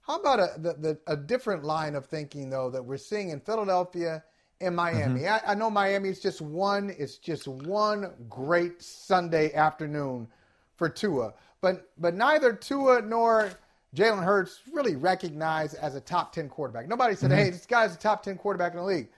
[0.00, 3.40] How about a the, the, a different line of thinking though that we're seeing in
[3.40, 4.22] Philadelphia
[4.62, 5.20] and Miami?
[5.20, 5.46] Mm-hmm.
[5.46, 6.94] I, I know Miami is just one.
[6.98, 10.28] It's just one great Sunday afternoon
[10.76, 13.50] for Tua, but but neither Tua nor
[13.94, 16.88] Jalen Hurts really recognized as a top ten quarterback.
[16.88, 17.38] Nobody said, mm-hmm.
[17.38, 19.08] "Hey, this guy's a top ten quarterback in the league,"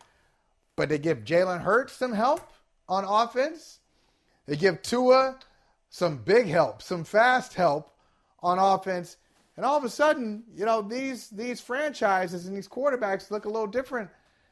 [0.77, 2.41] but they give Jalen Hurts some help
[2.89, 3.79] on offense
[4.47, 5.39] they give Tua
[5.91, 7.91] some big help, some fast help
[8.43, 9.17] on offense.
[9.57, 13.49] And all of a sudden, you know, these these franchises and these quarterbacks look a
[13.49, 14.11] little different.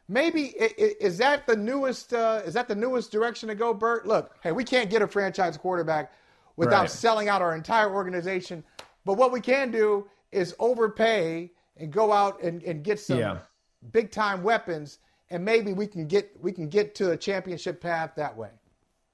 [0.08, 4.06] Maybe is that the newest uh, is that the newest direction to go, Bert?
[4.06, 6.12] Look, hey, we can't get a franchise quarterback
[6.56, 6.90] without right.
[6.90, 8.62] selling out our entire organization.
[9.04, 13.38] But what we can do is overpay and go out and, and get some yeah.
[13.92, 14.98] big time weapons,
[15.30, 18.50] and maybe we can get we can get to a championship path that way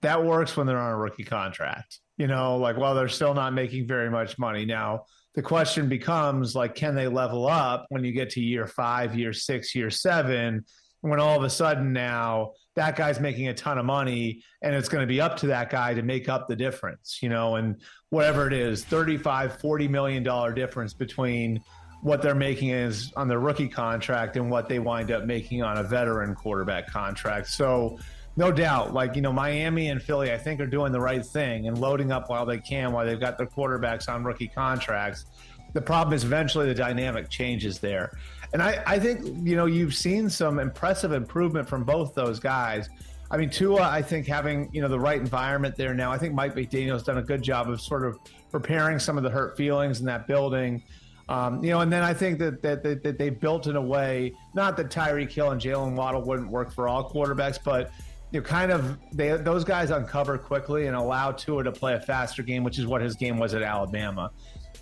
[0.02, 2.00] that works when they're on a rookie contract.
[2.16, 5.04] You know, like well, they're still not making very much money now.
[5.38, 9.32] The question becomes like, can they level up when you get to year five, year
[9.32, 10.64] six, year seven?
[11.02, 14.88] When all of a sudden now that guy's making a ton of money and it's
[14.88, 17.80] going to be up to that guy to make up the difference, you know, and
[18.10, 21.62] whatever it is, 35, 40 million dollar difference between
[22.02, 25.78] what they're making is on their rookie contract and what they wind up making on
[25.78, 27.46] a veteran quarterback contract.
[27.46, 27.96] So
[28.38, 28.94] no doubt.
[28.94, 32.12] Like, you know, Miami and Philly, I think, are doing the right thing and loading
[32.12, 35.26] up while they can, while they've got their quarterbacks on rookie contracts.
[35.72, 38.16] The problem is eventually the dynamic changes there.
[38.52, 42.88] And I, I think, you know, you've seen some impressive improvement from both those guys.
[43.28, 46.32] I mean, Tua, I think having, you know, the right environment there now, I think
[46.32, 48.20] Mike McDaniel's done a good job of sort of
[48.52, 50.80] preparing some of the hurt feelings in that building.
[51.28, 53.82] Um, you know, and then I think that, that, that, that they built in a
[53.82, 57.90] way, not that Tyreek Hill and Jaylen Waddle wouldn't work for all quarterbacks, but
[58.30, 62.00] you know, kind of they those guys uncover quickly and allow Tua to play a
[62.00, 64.30] faster game, which is what his game was at Alabama.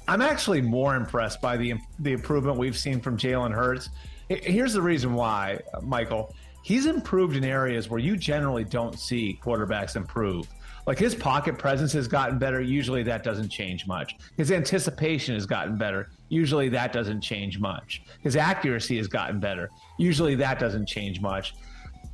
[0.08, 3.90] I'm actually more impressed by the the improvement we've seen from Jalen Hurts.
[4.28, 6.34] Here's the reason why, Michael.
[6.62, 10.48] He's improved in areas where you generally don't see quarterbacks improve.
[10.84, 12.60] Like his pocket presence has gotten better.
[12.60, 14.16] Usually that doesn't change much.
[14.36, 16.10] His anticipation has gotten better.
[16.28, 18.02] Usually that doesn't change much.
[18.20, 19.70] His accuracy has gotten better.
[19.96, 21.54] Usually that doesn't change much.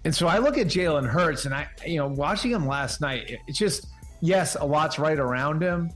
[0.04, 3.38] And so I look at Jalen Hurts and I, you know, watching him last night,
[3.46, 3.86] it's just,
[4.20, 5.90] yes, a lot's right around him,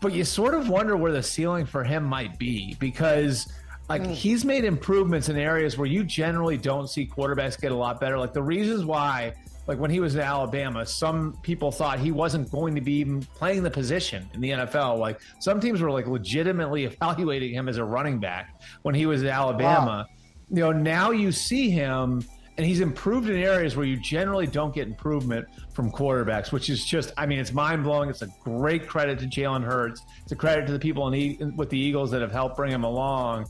[0.00, 3.46] but you sort of wonder where the ceiling for him might be because
[3.88, 4.12] like mm.
[4.12, 8.18] he's made improvements in areas where you generally don't see quarterbacks get a lot better.
[8.18, 9.32] Like the reasons why,
[9.68, 13.04] like when he was in Alabama, some people thought he wasn't going to be
[13.34, 14.98] playing the position in the NFL.
[14.98, 19.22] Like some teams were like legitimately evaluating him as a running back when he was
[19.22, 20.06] at Alabama.
[20.08, 20.16] Wow.
[20.48, 22.24] You know, now you see him
[22.56, 26.84] and he's improved in areas where you generally don't get improvement from quarterbacks, which is
[26.84, 28.08] just, I mean, it's mind blowing.
[28.08, 30.02] It's a great credit to Jalen Hurts.
[30.22, 32.84] It's a credit to the people in with the Eagles that have helped bring him
[32.84, 33.46] along.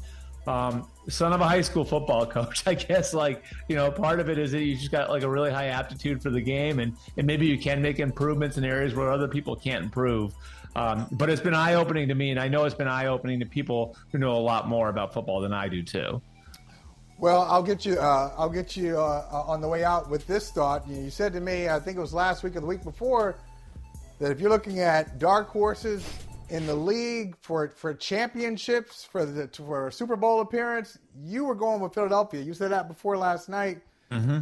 [0.46, 3.14] Um, son of a high school football coach, I guess.
[3.14, 5.66] Like you know, part of it is that you just got like a really high
[5.66, 9.28] aptitude for the game, and and maybe you can make improvements in areas where other
[9.28, 10.34] people can't improve.
[10.76, 13.40] Um, but it's been eye opening to me, and I know it's been eye opening
[13.40, 16.20] to people who know a lot more about football than I do too.
[17.18, 17.98] Well, I'll get you.
[17.98, 20.86] Uh, I'll get you uh, uh on the way out with this thought.
[20.88, 23.36] You said to me, I think it was last week or the week before,
[24.18, 26.06] that if you're looking at dark horses
[26.48, 31.54] in the league for for championships for the for a Super Bowl appearance, you were
[31.54, 32.42] going with Philadelphia.
[32.42, 33.80] You said that before last night.
[34.10, 34.40] Mm-hmm.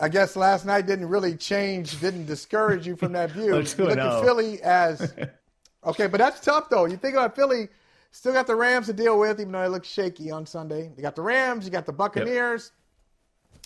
[0.00, 3.56] I guess last night didn't really change, didn't discourage you from that view.
[3.56, 5.14] you look at Philly as
[5.84, 6.86] okay, but that's tough though.
[6.86, 7.68] You think about Philly
[8.12, 10.90] Still got the Rams to deal with, even though they look shaky on Sunday.
[10.96, 12.72] You got the Rams, you got the Buccaneers.
[13.52, 13.62] Yep.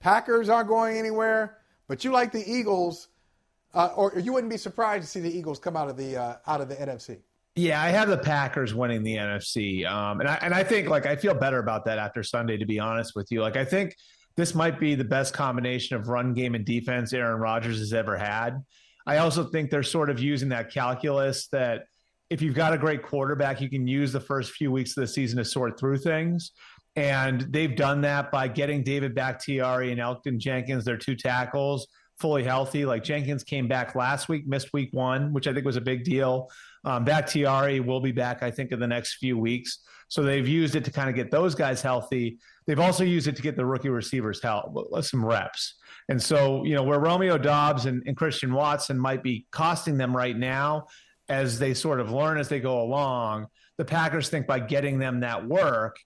[0.00, 3.08] Packers aren't going anywhere, but you like the Eagles,
[3.74, 6.36] uh, or you wouldn't be surprised to see the Eagles come out of the uh,
[6.46, 7.18] out of the NFC.
[7.54, 11.06] Yeah, I have the Packers winning the NFC, um, and I and I think like
[11.06, 12.58] I feel better about that after Sunday.
[12.58, 13.96] To be honest with you, like I think
[14.36, 18.18] this might be the best combination of run game and defense Aaron Rodgers has ever
[18.18, 18.62] had.
[19.06, 21.86] I also think they're sort of using that calculus that
[22.30, 25.06] if you've got a great quarterback, you can use the first few weeks of the
[25.06, 26.52] season to sort through things.
[26.96, 31.86] And they've done that by getting David Bakhtiari and Elgton Jenkins, their two tackles,
[32.18, 32.86] fully healthy.
[32.86, 36.04] Like Jenkins came back last week, missed week one, which I think was a big
[36.04, 36.48] deal.
[36.84, 39.80] Um, Bakhtiari will be back, I think, in the next few weeks.
[40.08, 42.38] So they've used it to kind of get those guys healthy.
[42.66, 45.74] They've also used it to get the rookie receivers help, some reps.
[46.08, 50.16] And so, you know, where Romeo Doubs and, and Christian Watson might be costing them
[50.16, 50.86] right now,
[51.28, 53.46] as they sort of learn as they go along,
[53.78, 55.96] the Packers think by getting them that work,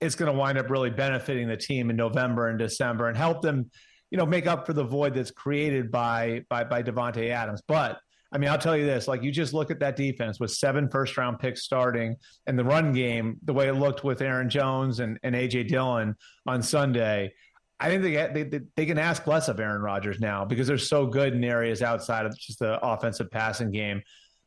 [0.00, 3.42] it's going to wind up really benefiting the team in November and December and help
[3.42, 3.70] them,
[4.10, 7.62] you know, make up for the void that's created by by by Davante Adams.
[7.66, 7.98] But
[8.32, 10.88] I mean, I'll tell you this: like you just look at that defense with seven
[10.88, 12.16] first round picks starting,
[12.46, 16.16] and the run game, the way it looked with Aaron Jones and, and AJ Dillon
[16.46, 17.32] on Sunday.
[17.78, 21.06] I think they, they they can ask less of Aaron Rodgers now because they're so
[21.06, 24.02] good in areas outside of just the offensive passing game.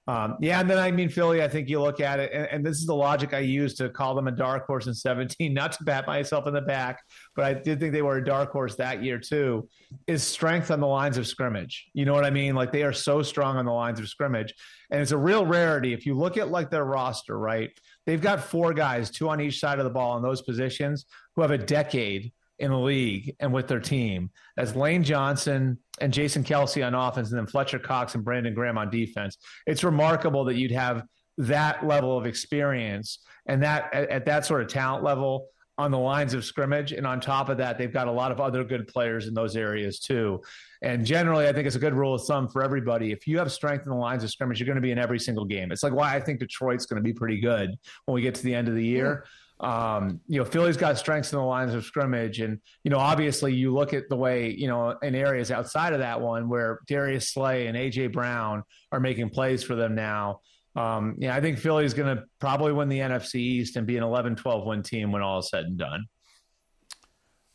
[0.06, 1.41] Um, yeah, and then I mean Philly.
[1.41, 3.89] I think you look at it, and, and, this is the logic I use to
[3.89, 5.54] call them a dark horse in 17.
[5.54, 7.01] Not to pat myself in the back,
[7.38, 9.70] but I did think they were a dark horse that year too.
[10.06, 11.86] Is strength on the lines of scrimmage.
[11.93, 12.54] You know what I mean?
[12.54, 14.54] Like they are so strong on the lines of scrimmage,
[14.91, 15.93] and it's a real rarity.
[15.93, 17.70] If you look at like their roster, right?
[18.06, 21.43] They've got four guys, two on each side of the ball in those positions, who
[21.43, 24.30] have a decade in the league and with their team.
[24.58, 28.78] As Lane Johnson, and Jason Kelce on offense, and then Fletcher Cox and Brandon Graham
[28.78, 29.38] on defense.
[29.68, 31.04] It's remarkable that you'd have
[31.38, 35.47] that level of experience and that at, at, that sort of talent level
[35.78, 36.91] on the lines of scrimmage.
[36.91, 39.56] And on top of that, they've got a lot of other good players in those
[39.56, 40.41] areas too.
[40.84, 43.12] And generally, I think it's a good rule of thumb for everybody.
[43.12, 45.20] If you have strength in the lines of scrimmage, you're going to be in every
[45.20, 45.72] single game.
[45.72, 47.76] It's like why I think Detroit's going to be pretty good
[48.06, 49.26] when we get to the end of the year.
[49.64, 53.53] Um, you know, Philly's got strengths in the lines of scrimmage, and you know, obviously,
[53.53, 57.30] you look at the way you know in areas outside of that one where Darius
[57.30, 60.41] Slay and AJ Brown are making plays for them now.
[60.76, 64.03] Um, yeah, I think Philly's going to probably win the NFC East and be an
[64.03, 66.07] 11-12 win team when all is said and done.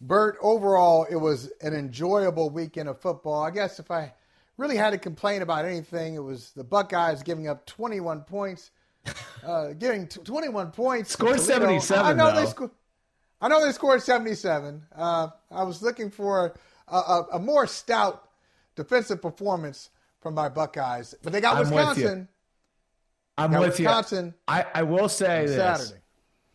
[0.01, 3.43] Bert, overall, it was an enjoyable weekend of football.
[3.43, 4.15] I guess if I
[4.57, 8.71] really had to complain about anything, it was the Buckeyes giving up 21 points
[9.45, 11.13] uh, getting t- 21 points.
[11.13, 12.05] Scored 77.
[12.05, 12.41] I know though.
[12.41, 12.71] they scored.
[13.41, 14.83] I know they scored 77.
[14.95, 16.55] Uh, I was looking for
[16.89, 18.29] a, a, a, more stout
[18.75, 19.91] defensive performance
[20.21, 22.19] from my Buckeyes, but they got I'm Wisconsin.
[22.19, 22.29] With
[23.39, 24.35] I'm got with Wisconsin you.
[24.49, 26.01] I, I will say this: Saturday.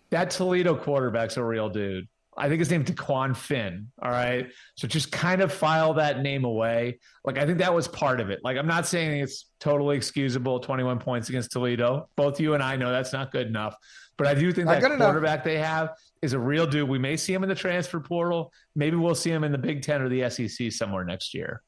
[0.09, 2.07] that Toledo quarterback's a real dude.
[2.37, 3.87] I think his name's DeQuan Finn.
[4.01, 4.49] All right.
[4.75, 6.99] So just kind of file that name away.
[7.23, 8.39] Like, I think that was part of it.
[8.43, 12.09] Like, I'm not saying it's totally excusable 21 points against Toledo.
[12.15, 13.75] Both you and I know that's not good enough.
[14.17, 15.43] But I do think not that quarterback enough.
[15.43, 15.89] they have
[16.21, 16.87] is a real dude.
[16.87, 18.51] We may see him in the transfer portal.
[18.75, 21.61] Maybe we'll see him in the Big Ten or the SEC somewhere next year.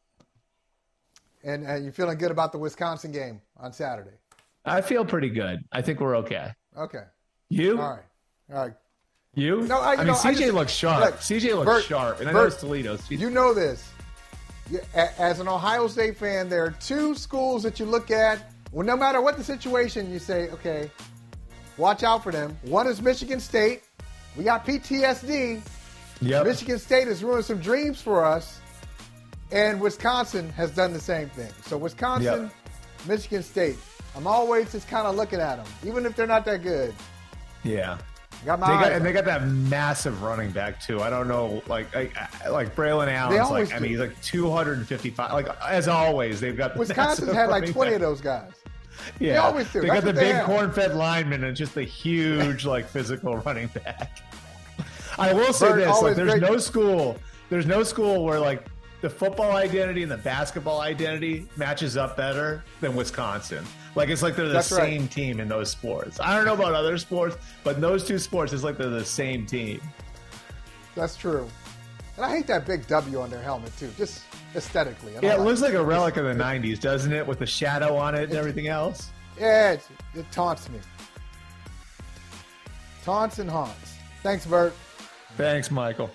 [1.43, 4.17] And, and you're feeling good about the Wisconsin game on Saturday?
[4.65, 5.63] I feel pretty good.
[5.71, 6.51] I think we're okay.
[6.75, 7.03] Okay.
[7.49, 7.79] You?
[7.79, 8.03] All right.
[8.51, 8.73] All right.
[9.35, 9.61] You?
[9.63, 11.03] No, I, I mean, know, CJ I just, looks sharp.
[11.03, 12.97] Look, CJ looks Bert, sharp, and I Bert, know it's Toledo.
[13.09, 13.91] You know this.
[14.95, 18.51] As an Ohio State fan, there are two schools that you look at.
[18.71, 20.89] Well, no matter what the situation, you say, okay,
[21.77, 22.57] watch out for them.
[22.63, 23.83] One is Michigan State.
[24.35, 25.61] We got PTSD.
[26.21, 26.45] Yep.
[26.45, 28.59] Michigan State has ruined some dreams for us.
[29.51, 31.51] And Wisconsin has done the same thing.
[31.65, 33.07] So, Wisconsin, yep.
[33.07, 33.77] Michigan State.
[34.15, 36.95] I'm always just kind of looking at them, even if they're not that good.
[37.63, 37.97] Yeah.
[38.45, 41.01] Got they got, and they got that massive running back too.
[41.01, 42.15] I don't know, like like,
[42.49, 43.75] like Braelon Allen's like do.
[43.75, 45.33] I mean he's like 255.
[45.33, 47.95] Like as always, they've got Wisconsin's had like 20 back.
[47.95, 48.51] of those guys.
[49.19, 49.81] Yeah, they always do.
[49.81, 54.21] They That's got the big corn-fed lineman and just a huge like physical running back.
[55.17, 56.41] I will say Bert, this: like, there's great.
[56.41, 57.17] no school,
[57.49, 58.65] there's no school where like
[59.01, 63.63] the football identity and the basketball identity matches up better than Wisconsin.
[63.95, 65.11] Like it's like they're the That's same right.
[65.11, 66.19] team in those sports.
[66.19, 69.05] I don't know about other sports, but in those two sports, it's like they're the
[69.05, 69.81] same team.
[70.95, 71.47] That's true.
[72.15, 74.23] And I hate that big W on their helmet too, just
[74.55, 75.13] aesthetically.
[75.13, 75.65] Yeah, it like looks it.
[75.65, 77.25] like a relic of the '90s, doesn't it?
[77.27, 79.11] With the shadow on it and everything else.
[79.39, 80.79] Yeah, it, it taunts me.
[83.03, 83.95] Taunts and haunts.
[84.23, 84.73] Thanks, Bert.
[85.37, 86.09] Thanks, Michael.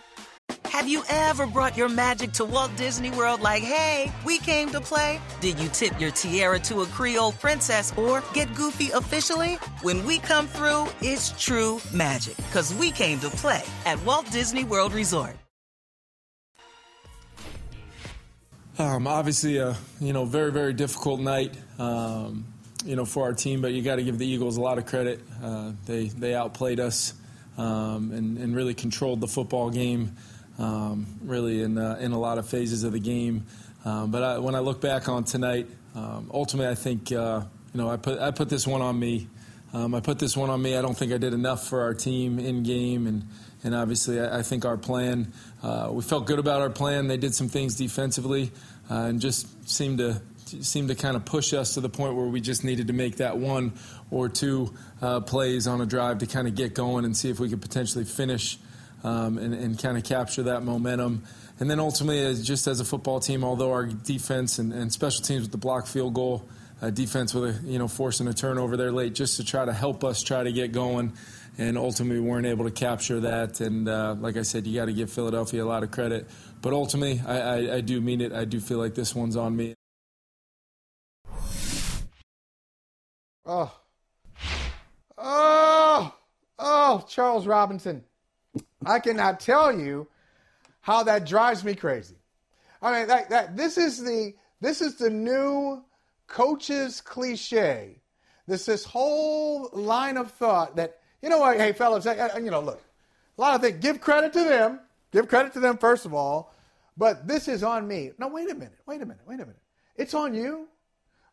[0.70, 4.80] Have you ever brought your magic to Walt Disney World like, hey, we came to
[4.80, 5.20] play?
[5.40, 9.54] Did you tip your tiara to a Creole princess or get goofy officially?
[9.82, 14.62] When we come through, it's true magic because we came to play at Walt Disney
[14.62, 15.34] World Resort.
[18.78, 21.52] Um, obviously, a you know very very difficult night.
[21.80, 22.46] Um,
[22.84, 24.86] you know for our team, but you got to give the Eagles a lot of
[24.86, 25.18] credit.
[25.42, 27.14] Uh, they they outplayed us
[27.58, 30.16] um, and, and really controlled the football game
[30.60, 33.46] um, really in, uh, in a lot of phases of the game.
[33.84, 37.42] Um, but I, when I look back on tonight, um, ultimately I think uh,
[37.72, 39.28] you know I put I put this one on me.
[39.72, 40.76] Um, I put this one on me.
[40.76, 43.26] I don't think I did enough for our team in game, and
[43.64, 45.32] and obviously I, I think our plan.
[45.62, 47.08] Uh, we felt good about our plan.
[47.08, 48.52] They did some things defensively,
[48.90, 50.20] uh, and just seemed to
[50.60, 53.16] seemed to kind of push us to the point where we just needed to make
[53.16, 53.72] that one
[54.10, 57.38] or two uh, plays on a drive to kind of get going and see if
[57.40, 58.58] we could potentially finish
[59.04, 61.24] um, and, and kind of capture that momentum.
[61.58, 65.22] And then ultimately, as, just as a football team, although our defense and, and special
[65.22, 66.48] teams with the block field goal,
[66.82, 69.72] uh, defense with a you know forcing a turnover there late, just to try to
[69.72, 71.12] help us try to get going,
[71.58, 73.60] and ultimately we weren't able to capture that.
[73.60, 76.26] And uh, like I said, you got to give Philadelphia a lot of credit.
[76.62, 78.32] But ultimately, I, I, I do mean it.
[78.32, 79.74] I do feel like this one's on me.
[83.46, 83.72] Oh,
[85.18, 86.14] oh,
[86.58, 88.04] oh, Charles Robinson.
[88.84, 90.08] I cannot tell you
[90.80, 92.16] how that drives me crazy.
[92.82, 95.82] I mean, that, that this is the this is the new
[96.26, 98.00] coach's cliche.
[98.46, 102.82] This this whole line of thought that you know what, hey fellas, you know, look,
[103.36, 103.78] a lot of things.
[103.80, 104.80] Give credit to them.
[105.12, 106.54] Give credit to them first of all,
[106.96, 108.12] but this is on me.
[108.18, 108.78] No, wait a minute.
[108.86, 109.22] Wait a minute.
[109.26, 109.60] Wait a minute.
[109.96, 110.68] It's on you.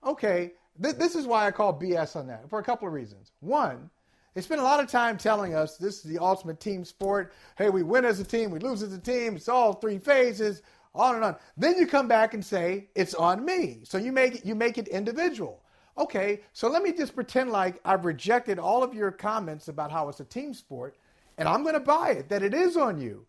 [0.06, 3.32] Okay, th- this is why I call BS on that for a couple of reasons.
[3.40, 3.90] One,
[4.38, 7.34] they spend a lot of time telling us this is the ultimate team sport.
[7.58, 9.36] Hey, we win as a team, we lose as a team.
[9.36, 10.62] It's all three phases,
[10.94, 11.38] on and on.
[11.58, 13.80] Then you come back and say it's on me.
[13.82, 15.64] So you make it, you make it individual.
[15.98, 20.08] Okay, so let me just pretend like I've rejected all of your comments about how
[20.08, 20.98] it's a team sport,
[21.40, 23.26] and I'm going to buy it that it is on you.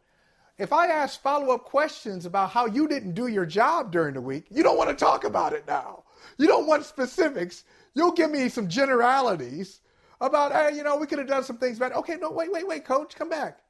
[0.59, 4.21] If I ask follow up questions about how you didn't do your job during the
[4.21, 6.05] week, you don't want to talk about it now.
[6.37, 7.65] You don't want specifics.
[7.95, 9.81] You'll give me some generalities
[10.21, 11.95] about, hey, you know, we could have done some things better.
[11.97, 13.61] Okay, no, wait, wait, wait, coach, come back.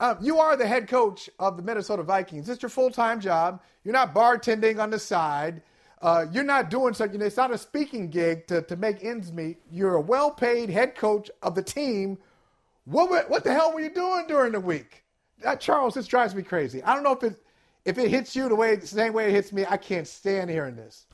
[0.00, 2.48] Um, you are the head coach of the Minnesota Vikings.
[2.48, 3.62] It's your full time job.
[3.84, 5.62] You're not bartending on the side.
[6.02, 7.20] Uh, you're not doing something.
[7.22, 9.58] It's not a speaking gig to, to make ends meet.
[9.70, 12.18] You're a well paid head coach of the team.
[12.84, 15.04] What, what the hell were you doing during the week?
[15.42, 16.82] That, Charles, this drives me crazy.
[16.82, 17.40] I don't know if it
[17.84, 19.64] if it hits you the way the same way it hits me.
[19.68, 21.06] I can't stand hearing this.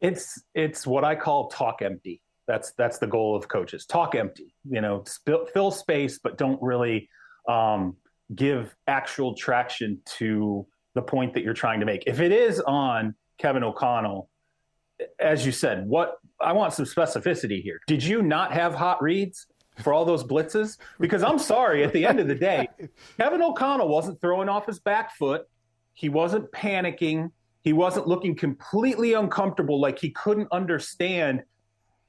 [0.00, 2.22] It's it's what I call talk empty.
[2.48, 3.84] That's that's the goal of coaches.
[3.86, 5.04] Talk empty, you know,
[5.52, 7.08] fill space, but don't really
[7.46, 7.96] um,
[8.34, 12.04] give actual traction to the point that you're trying to make.
[12.06, 14.30] If it is on Kevin O'Connell,
[15.20, 17.80] as you said, what I want some specificity here.
[17.86, 19.46] Did you not have hot reads
[19.82, 20.78] for all those blitzes?
[20.98, 22.66] Because I'm sorry, at the end of the day,
[23.18, 25.46] Kevin O'Connell wasn't throwing off his back foot.
[25.92, 27.30] He wasn't panicking.
[27.62, 31.42] He wasn't looking completely uncomfortable, like he couldn't understand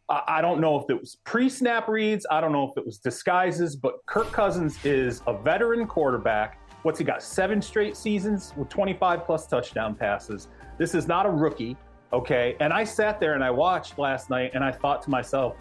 [0.09, 2.25] I don't know if it was pre snap reads.
[2.31, 6.59] I don't know if it was disguises, but Kirk Cousins is a veteran quarterback.
[6.81, 7.21] What's he got?
[7.21, 10.47] Seven straight seasons with 25 plus touchdown passes.
[10.79, 11.77] This is not a rookie.
[12.11, 12.55] Okay.
[12.59, 15.55] And I sat there and I watched last night and I thought to myself,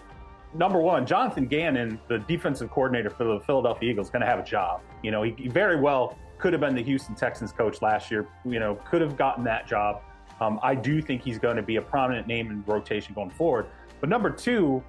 [0.54, 4.44] number one, Jonathan Gannon, the defensive coordinator for the Philadelphia Eagles, going to have a
[4.44, 4.80] job.
[5.02, 8.60] You know, he, very well could have been the Houston Texans coach last year, you
[8.60, 10.02] know, could have gotten that job.
[10.40, 13.66] Um, I do think he's going to be a prominent name in rotation going forward.
[14.00, 14.82] But number two,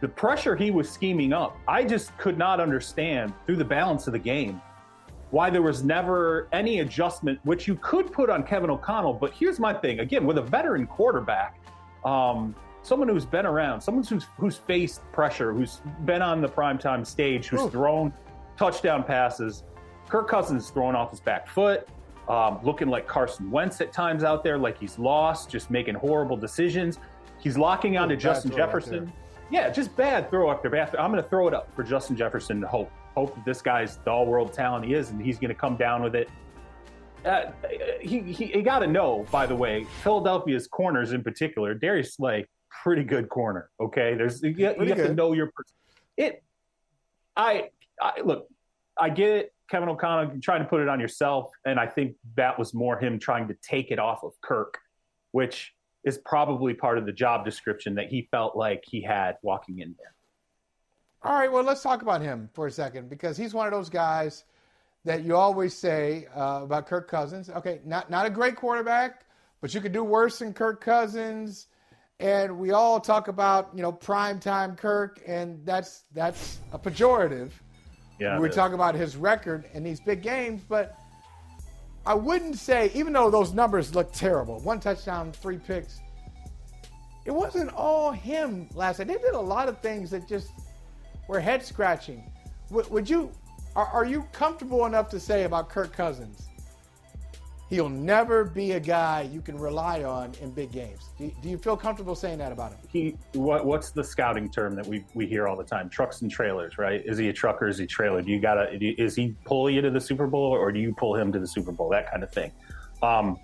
[0.00, 4.12] the pressure he was scheming up, I just could not understand through the balance of
[4.12, 4.60] the game
[5.30, 9.14] why there was never any adjustment, which you could put on Kevin O'Connell.
[9.14, 11.60] But here's my thing again, with a veteran quarterback,
[12.04, 17.04] um, someone who's been around, someone who's, who's faced pressure, who's been on the primetime
[17.04, 17.70] stage, who's Ooh.
[17.70, 18.12] thrown
[18.56, 19.64] touchdown passes.
[20.08, 21.88] Kirk Cousins throwing off his back foot,
[22.28, 26.36] um, looking like Carson Wentz at times out there, like he's lost, just making horrible
[26.36, 26.98] decisions.
[27.38, 29.12] He's locking onto Justin Jefferson.
[29.50, 30.94] Yeah, just bad throw after bad.
[30.96, 32.90] I'm going to throw it up for Justin Jefferson to hope.
[33.14, 35.76] hope that this guy's the all world talent he is, and he's going to come
[35.76, 36.28] down with it.
[37.24, 37.50] Uh,
[38.00, 42.46] he he, he got to know, by the way, Philadelphia's corners in particular, Darius Slay,
[42.82, 43.70] pretty good corner.
[43.80, 44.96] Okay, there's you, you have good.
[44.96, 45.50] to know your
[46.16, 46.42] it.
[47.36, 47.70] I,
[48.00, 48.48] I look,
[48.98, 49.52] I get it.
[49.68, 53.18] Kevin O'Connell trying to put it on yourself, and I think that was more him
[53.18, 54.78] trying to take it off of Kirk,
[55.32, 55.74] which
[56.06, 59.94] is probably part of the job description that he felt like he had walking in
[59.98, 60.14] there.
[61.22, 63.90] All right, well, let's talk about him for a second because he's one of those
[63.90, 64.44] guys
[65.04, 67.50] that you always say uh, about Kirk Cousins.
[67.50, 69.24] Okay, not not a great quarterback,
[69.60, 71.66] but you could do worse than Kirk Cousins.
[72.20, 77.50] And we all talk about you know prime time Kirk, and that's that's a pejorative.
[78.20, 80.96] Yeah, we talk about his record in these big games, but
[82.06, 86.00] I wouldn't say, even though those numbers look terrible, one touchdown, three picks,
[87.24, 89.08] it wasn't all him last night.
[89.08, 90.48] They did a lot of things that just
[91.26, 92.22] were head scratching.
[92.70, 93.32] W- would you,
[93.74, 96.46] are, are you comfortable enough to say about Kirk Cousins?
[97.68, 101.10] He'll never be a guy you can rely on in big games.
[101.18, 102.78] Do, you feel comfortable saying that about him?
[102.88, 105.90] He what, what's the scouting term that we we hear all the time?
[105.90, 107.02] Trucks and trailers, right?
[107.04, 107.66] Is he a trucker?
[107.66, 108.22] Is he trailer?
[108.22, 108.68] Do you gotta?
[108.80, 111.46] Is he pull you to the Super Bowl, or do you pull him to the
[111.46, 111.88] Super Bowl?
[111.88, 112.52] That kind of thing.
[113.02, 113.36] Um,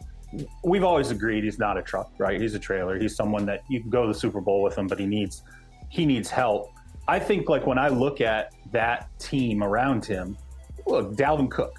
[0.62, 2.40] we've always agreed he's not a truck, right?
[2.40, 2.98] He's a trailer.
[2.98, 5.42] He's someone that you can go to the Super Bowl with him, but he needs
[5.88, 6.70] he needs help.
[7.08, 10.38] I think like when I look at that team around him,
[10.86, 11.78] look, Dalvin Cook,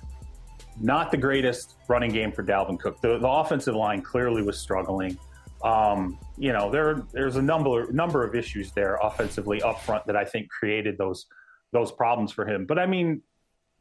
[0.80, 3.02] not the greatest running game for Dalvin Cook.
[3.02, 5.18] The, the offensive line clearly was struggling.
[5.64, 10.16] Um, you know, there there's a number number of issues there offensively up front that
[10.16, 11.26] I think created those
[11.72, 12.66] those problems for him.
[12.66, 13.22] But I mean,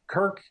[0.07, 0.41] Kirk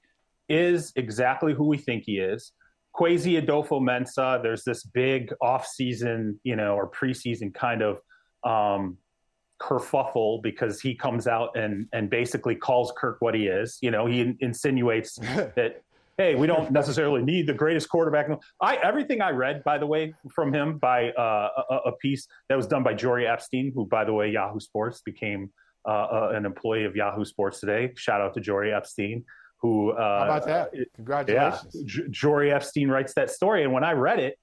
[0.49, 2.53] is exactly who we think he is.
[2.95, 7.99] Kwesi Adofo-Mensah, there's this big off-season, you know, or preseason kind of
[8.45, 8.99] um,
[9.63, 13.79] kerfuffle because he comes out and and basically calls Kirk what he is.
[13.81, 15.15] You know, he insinuates
[15.57, 15.83] that
[16.23, 18.29] hey, we don't necessarily need the greatest quarterback.
[18.61, 22.57] I everything I read, by the way, from him by uh, a, a, piece that
[22.57, 25.51] was done by Jori Epstein, who, by the way, Yahoo Sports became
[25.87, 27.93] uh, uh, an employee of Yahoo Sports today.
[27.97, 29.25] Shout out to Jori Epstein.
[29.61, 29.91] Who?
[29.91, 30.71] Uh, How about that?
[30.95, 31.75] Congratulations.
[31.75, 34.39] Yeah, J- Jori Epstein writes that story, and when I read it,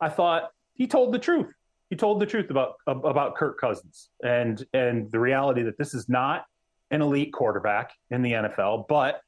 [0.00, 1.52] I thought he told the truth.
[1.90, 6.08] He told the truth about about Kirk Cousins and and the reality that this is
[6.08, 6.44] not
[6.92, 9.20] an elite quarterback in the NFL, but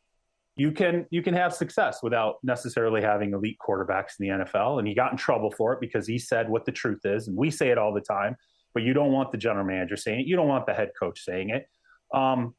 [0.57, 4.79] you can you can have success without necessarily having elite quarterbacks in the NFL.
[4.79, 7.37] And he got in trouble for it because he said what the truth is, and
[7.37, 8.37] we say it all the time.
[8.75, 10.27] But you don't want the general manager saying it.
[10.27, 11.67] You don't want the head coach saying it.
[12.15, 12.55] Um,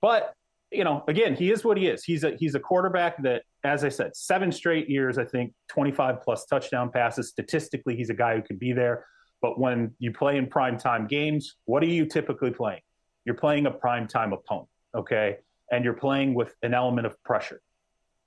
[0.00, 0.34] but
[0.70, 2.04] you know, again, he is what he is.
[2.04, 5.92] He's a he's a quarterback that, as I said, seven straight years, I think, twenty
[5.92, 7.28] five plus touchdown passes.
[7.28, 9.06] Statistically, he's a guy who can be there.
[9.40, 12.80] But when you play in prime time games, what are you typically playing?
[13.24, 14.68] You're playing a prime time opponent.
[14.94, 15.38] Okay
[15.72, 17.60] and you're playing with an element of pressure,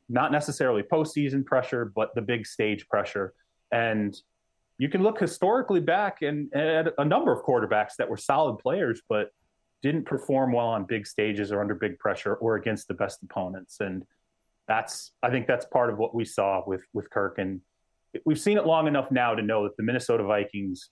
[0.10, 3.34] not necessarily postseason pressure, but the big stage pressure.
[3.72, 4.14] And
[4.78, 9.02] you can look historically back and at a number of quarterbacks that were solid players,
[9.08, 9.30] but
[9.82, 13.80] didn't perform well on big stages or under big pressure or against the best opponents.
[13.80, 14.04] And
[14.68, 17.38] that's, I think that's part of what we saw with, with Kirk.
[17.38, 17.62] And
[18.26, 20.90] we've seen it long enough now to know that the Minnesota Vikings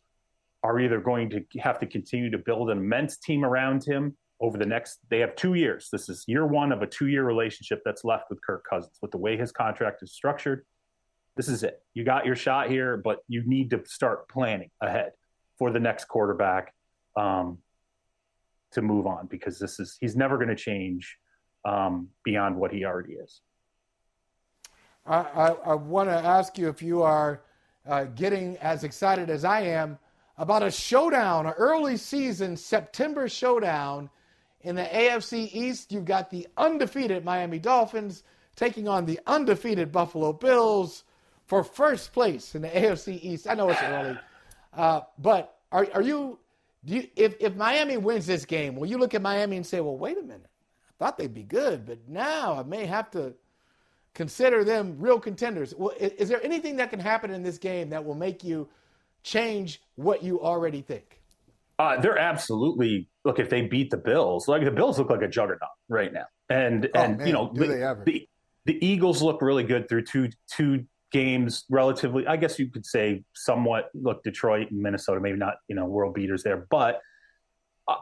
[0.62, 4.58] are either going to have to continue to build an immense team around him over
[4.58, 5.88] the next they have two years.
[5.92, 9.12] This is year one of a two year relationship that's left with kirk cousins with
[9.12, 10.66] the way his contract is structured.
[11.38, 11.82] This is it.
[11.94, 15.14] You got your shot here but you need to start planning ahead
[15.58, 16.74] for the next quarterback
[17.16, 17.60] um,
[18.74, 21.18] to move on because this is he's never going to change
[21.64, 23.40] um, beyond what he already is.
[25.06, 27.44] I, I, I want to ask you if you are
[27.88, 30.00] uh, getting as excited as i am
[30.38, 34.10] about a showdown an early season september showdown
[34.64, 38.24] in the AFC East, you've got the undefeated Miami Dolphins
[38.56, 41.04] taking on the undefeated Buffalo Bills
[41.46, 43.48] for first place in the AFC East.
[43.48, 44.18] I know it's early,
[44.74, 46.40] uh, but are, are you,
[46.84, 49.98] you if, if Miami wins this game, will you look at Miami and say, well,
[49.98, 53.34] wait a minute, I thought they'd be good, but now I may have to
[54.14, 55.76] consider them real contenders?
[55.76, 58.70] Well, is, is there anything that can happen in this game that will make you
[59.24, 61.20] change what you already think?
[61.80, 64.48] Uh, they're absolutely look if they beat the Bills.
[64.48, 67.52] Like the Bills look like a juggernaut right now, and oh, and man, you know
[67.54, 68.28] the, the,
[68.66, 72.26] the Eagles look really good through two two games relatively.
[72.28, 73.90] I guess you could say somewhat.
[73.94, 77.02] Look, Detroit and Minnesota, maybe not you know world beaters there, but
[77.88, 77.96] uh,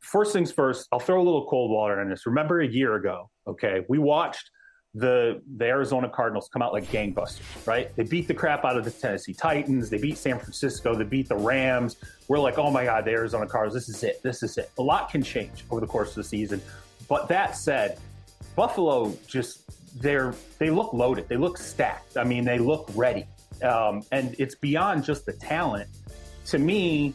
[0.00, 2.26] first things first, I'll throw a little cold water on this.
[2.26, 4.50] Remember a year ago, okay, we watched
[4.94, 7.94] the the Arizona Cardinals come out like gangbusters, right?
[7.94, 9.88] They beat the crap out of the Tennessee Titans.
[9.88, 10.94] They beat San Francisco.
[10.94, 11.96] They beat the Rams.
[12.28, 14.22] We're like, oh my God, the Arizona Cardinals, this is it.
[14.22, 14.70] This is it.
[14.78, 16.60] A lot can change over the course of the season.
[17.08, 17.98] But that said,
[18.56, 19.62] Buffalo just
[20.00, 21.28] they're they look loaded.
[21.28, 22.16] They look stacked.
[22.16, 23.26] I mean, they look ready.
[23.62, 25.88] Um, and it's beyond just the talent.
[26.46, 27.14] To me,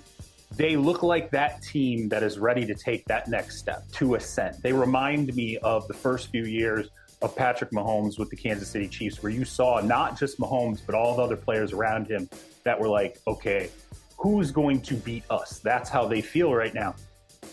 [0.56, 4.58] they look like that team that is ready to take that next step to ascend.
[4.62, 6.90] They remind me of the first few years
[7.22, 10.96] of Patrick Mahomes with the Kansas City Chiefs, where you saw not just Mahomes, but
[10.96, 12.30] all the other players around him
[12.64, 13.70] that were like, okay,
[14.18, 15.60] who's going to beat us?
[15.60, 16.96] That's how they feel right now.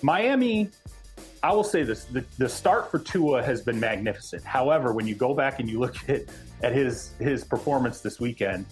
[0.03, 0.71] Miami,
[1.43, 4.45] I will say this the, the start for Tua has been magnificent.
[4.45, 6.23] However, when you go back and you look at,
[6.63, 8.67] at his, his performance this weekend,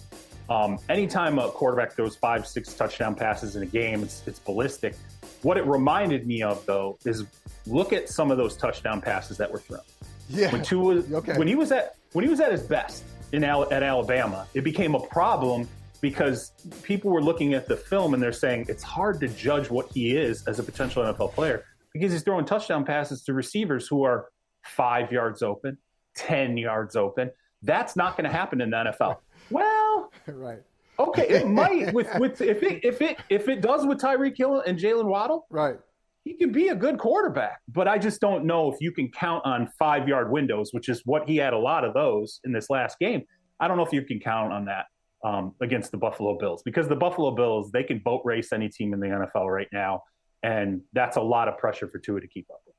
[0.49, 4.95] um, anytime a quarterback throws five, six touchdown passes in a game, it's, it's ballistic.
[5.43, 7.25] What it reminded me of, though, is
[7.65, 9.81] look at some of those touchdown passes that were thrown.
[10.29, 10.51] Yeah.
[10.51, 11.37] When Tua, Okay.
[11.37, 14.63] when he was at when he was at his best in Al- at Alabama, it
[14.63, 15.67] became a problem
[16.01, 16.51] because
[16.83, 20.15] people were looking at the film and they're saying it's hard to judge what he
[20.17, 21.63] is as a potential NFL player
[21.93, 24.29] because he's throwing touchdown passes to receivers who are
[24.63, 25.77] five yards open,
[26.15, 27.29] ten yards open.
[27.63, 29.17] That's not going to happen in the NFL.
[29.51, 30.61] Well, right.
[30.97, 34.61] okay, it might with with if it if it if it does with Tyreek Hill
[34.65, 35.75] and Jaylen Waddle, Right.
[36.23, 39.43] He can be a good quarterback, but I just don't know if you can count
[39.45, 42.69] on five yard windows, which is what he had a lot of those in this
[42.69, 43.23] last game.
[43.59, 44.85] I don't know if you can count on that
[45.23, 48.93] um, against the Buffalo Bills because the Buffalo Bills they can boat race any team
[48.93, 50.03] in the NFL right now,
[50.43, 52.75] and that's a lot of pressure for Tua to keep up with.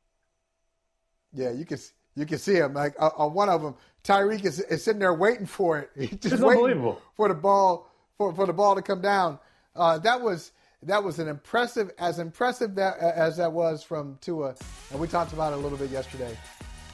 [1.33, 1.79] Yeah, you can
[2.15, 3.75] you can see him like uh, on one of them.
[4.05, 5.91] Tyreek is, is sitting there waiting for it.
[5.97, 7.01] He's just It's waiting unbelievable.
[7.17, 7.89] for the ball
[8.19, 9.39] for, for the ball to come down.
[9.75, 10.53] Uh, that was
[10.85, 14.55] that was an impressive as impressive that as that was from Tua,
[14.91, 16.37] and we talked about it a little bit yesterday.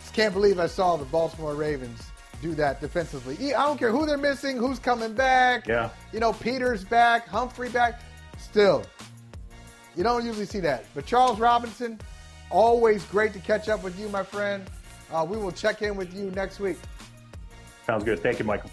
[0.01, 2.11] Just can't believe I saw the Baltimore Ravens
[2.43, 3.55] do that defensively.
[3.55, 5.66] I don't care who they're missing, who's coming back.
[5.66, 5.91] Yeah.
[6.12, 8.01] you know Peters back, Humphrey back.
[8.39, 8.84] Still,
[9.97, 10.84] you don't usually see that.
[10.95, 11.99] But Charles Robinson,
[12.51, 14.64] always great to catch up with you, my friend.
[15.11, 16.78] Uh, we will check in with you next week.
[17.86, 18.20] Sounds good.
[18.20, 18.70] Thank you, Michael.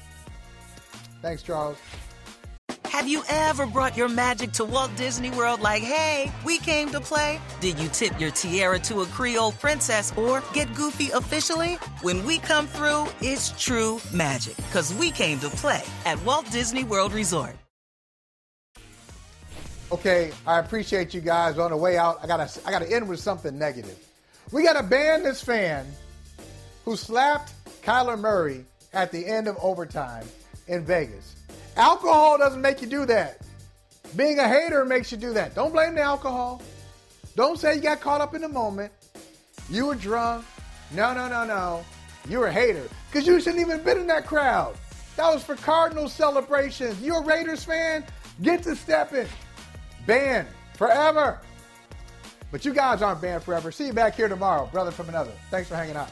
[1.22, 1.78] Thanks, Charles.
[2.96, 7.02] Have you ever brought your magic to Walt Disney World like, hey, we came to
[7.02, 7.42] play?
[7.60, 11.74] Did you tip your tiara to a Creole princess or get goofy officially?
[12.04, 16.86] When we come through, it's true magic because we came to play at Walt Disney
[16.86, 17.58] World Resort.
[19.92, 21.58] Okay, I appreciate you guys.
[21.58, 24.00] On the way out, I gotta I gotta end with something negative.
[24.54, 25.86] We gotta ban this fan
[26.86, 27.52] who slapped
[27.84, 30.26] Kyler Murray at the end of overtime
[30.70, 31.35] in Vegas.
[31.76, 33.42] Alcohol doesn't make you do that.
[34.16, 35.56] Being a hater makes you do that.
[35.56, 36.62] Don't blame the alcohol.
[37.36, 38.94] Don't say you got caught up in the moment.
[39.70, 40.46] You were drunk.
[40.94, 41.86] No, no, no, no.
[42.30, 42.88] You're a hater.
[43.12, 44.76] Because you shouldn't even been in that crowd.
[45.18, 47.02] That was for Cardinals celebrations.
[47.02, 48.06] You're a Raiders fan?
[48.42, 49.28] Get to stepping.
[50.06, 50.48] Banned
[50.78, 51.40] forever.
[52.52, 53.72] But you guys aren't banned forever.
[53.72, 55.32] See you back here tomorrow, brother from another.
[55.50, 56.12] Thanks for hanging out.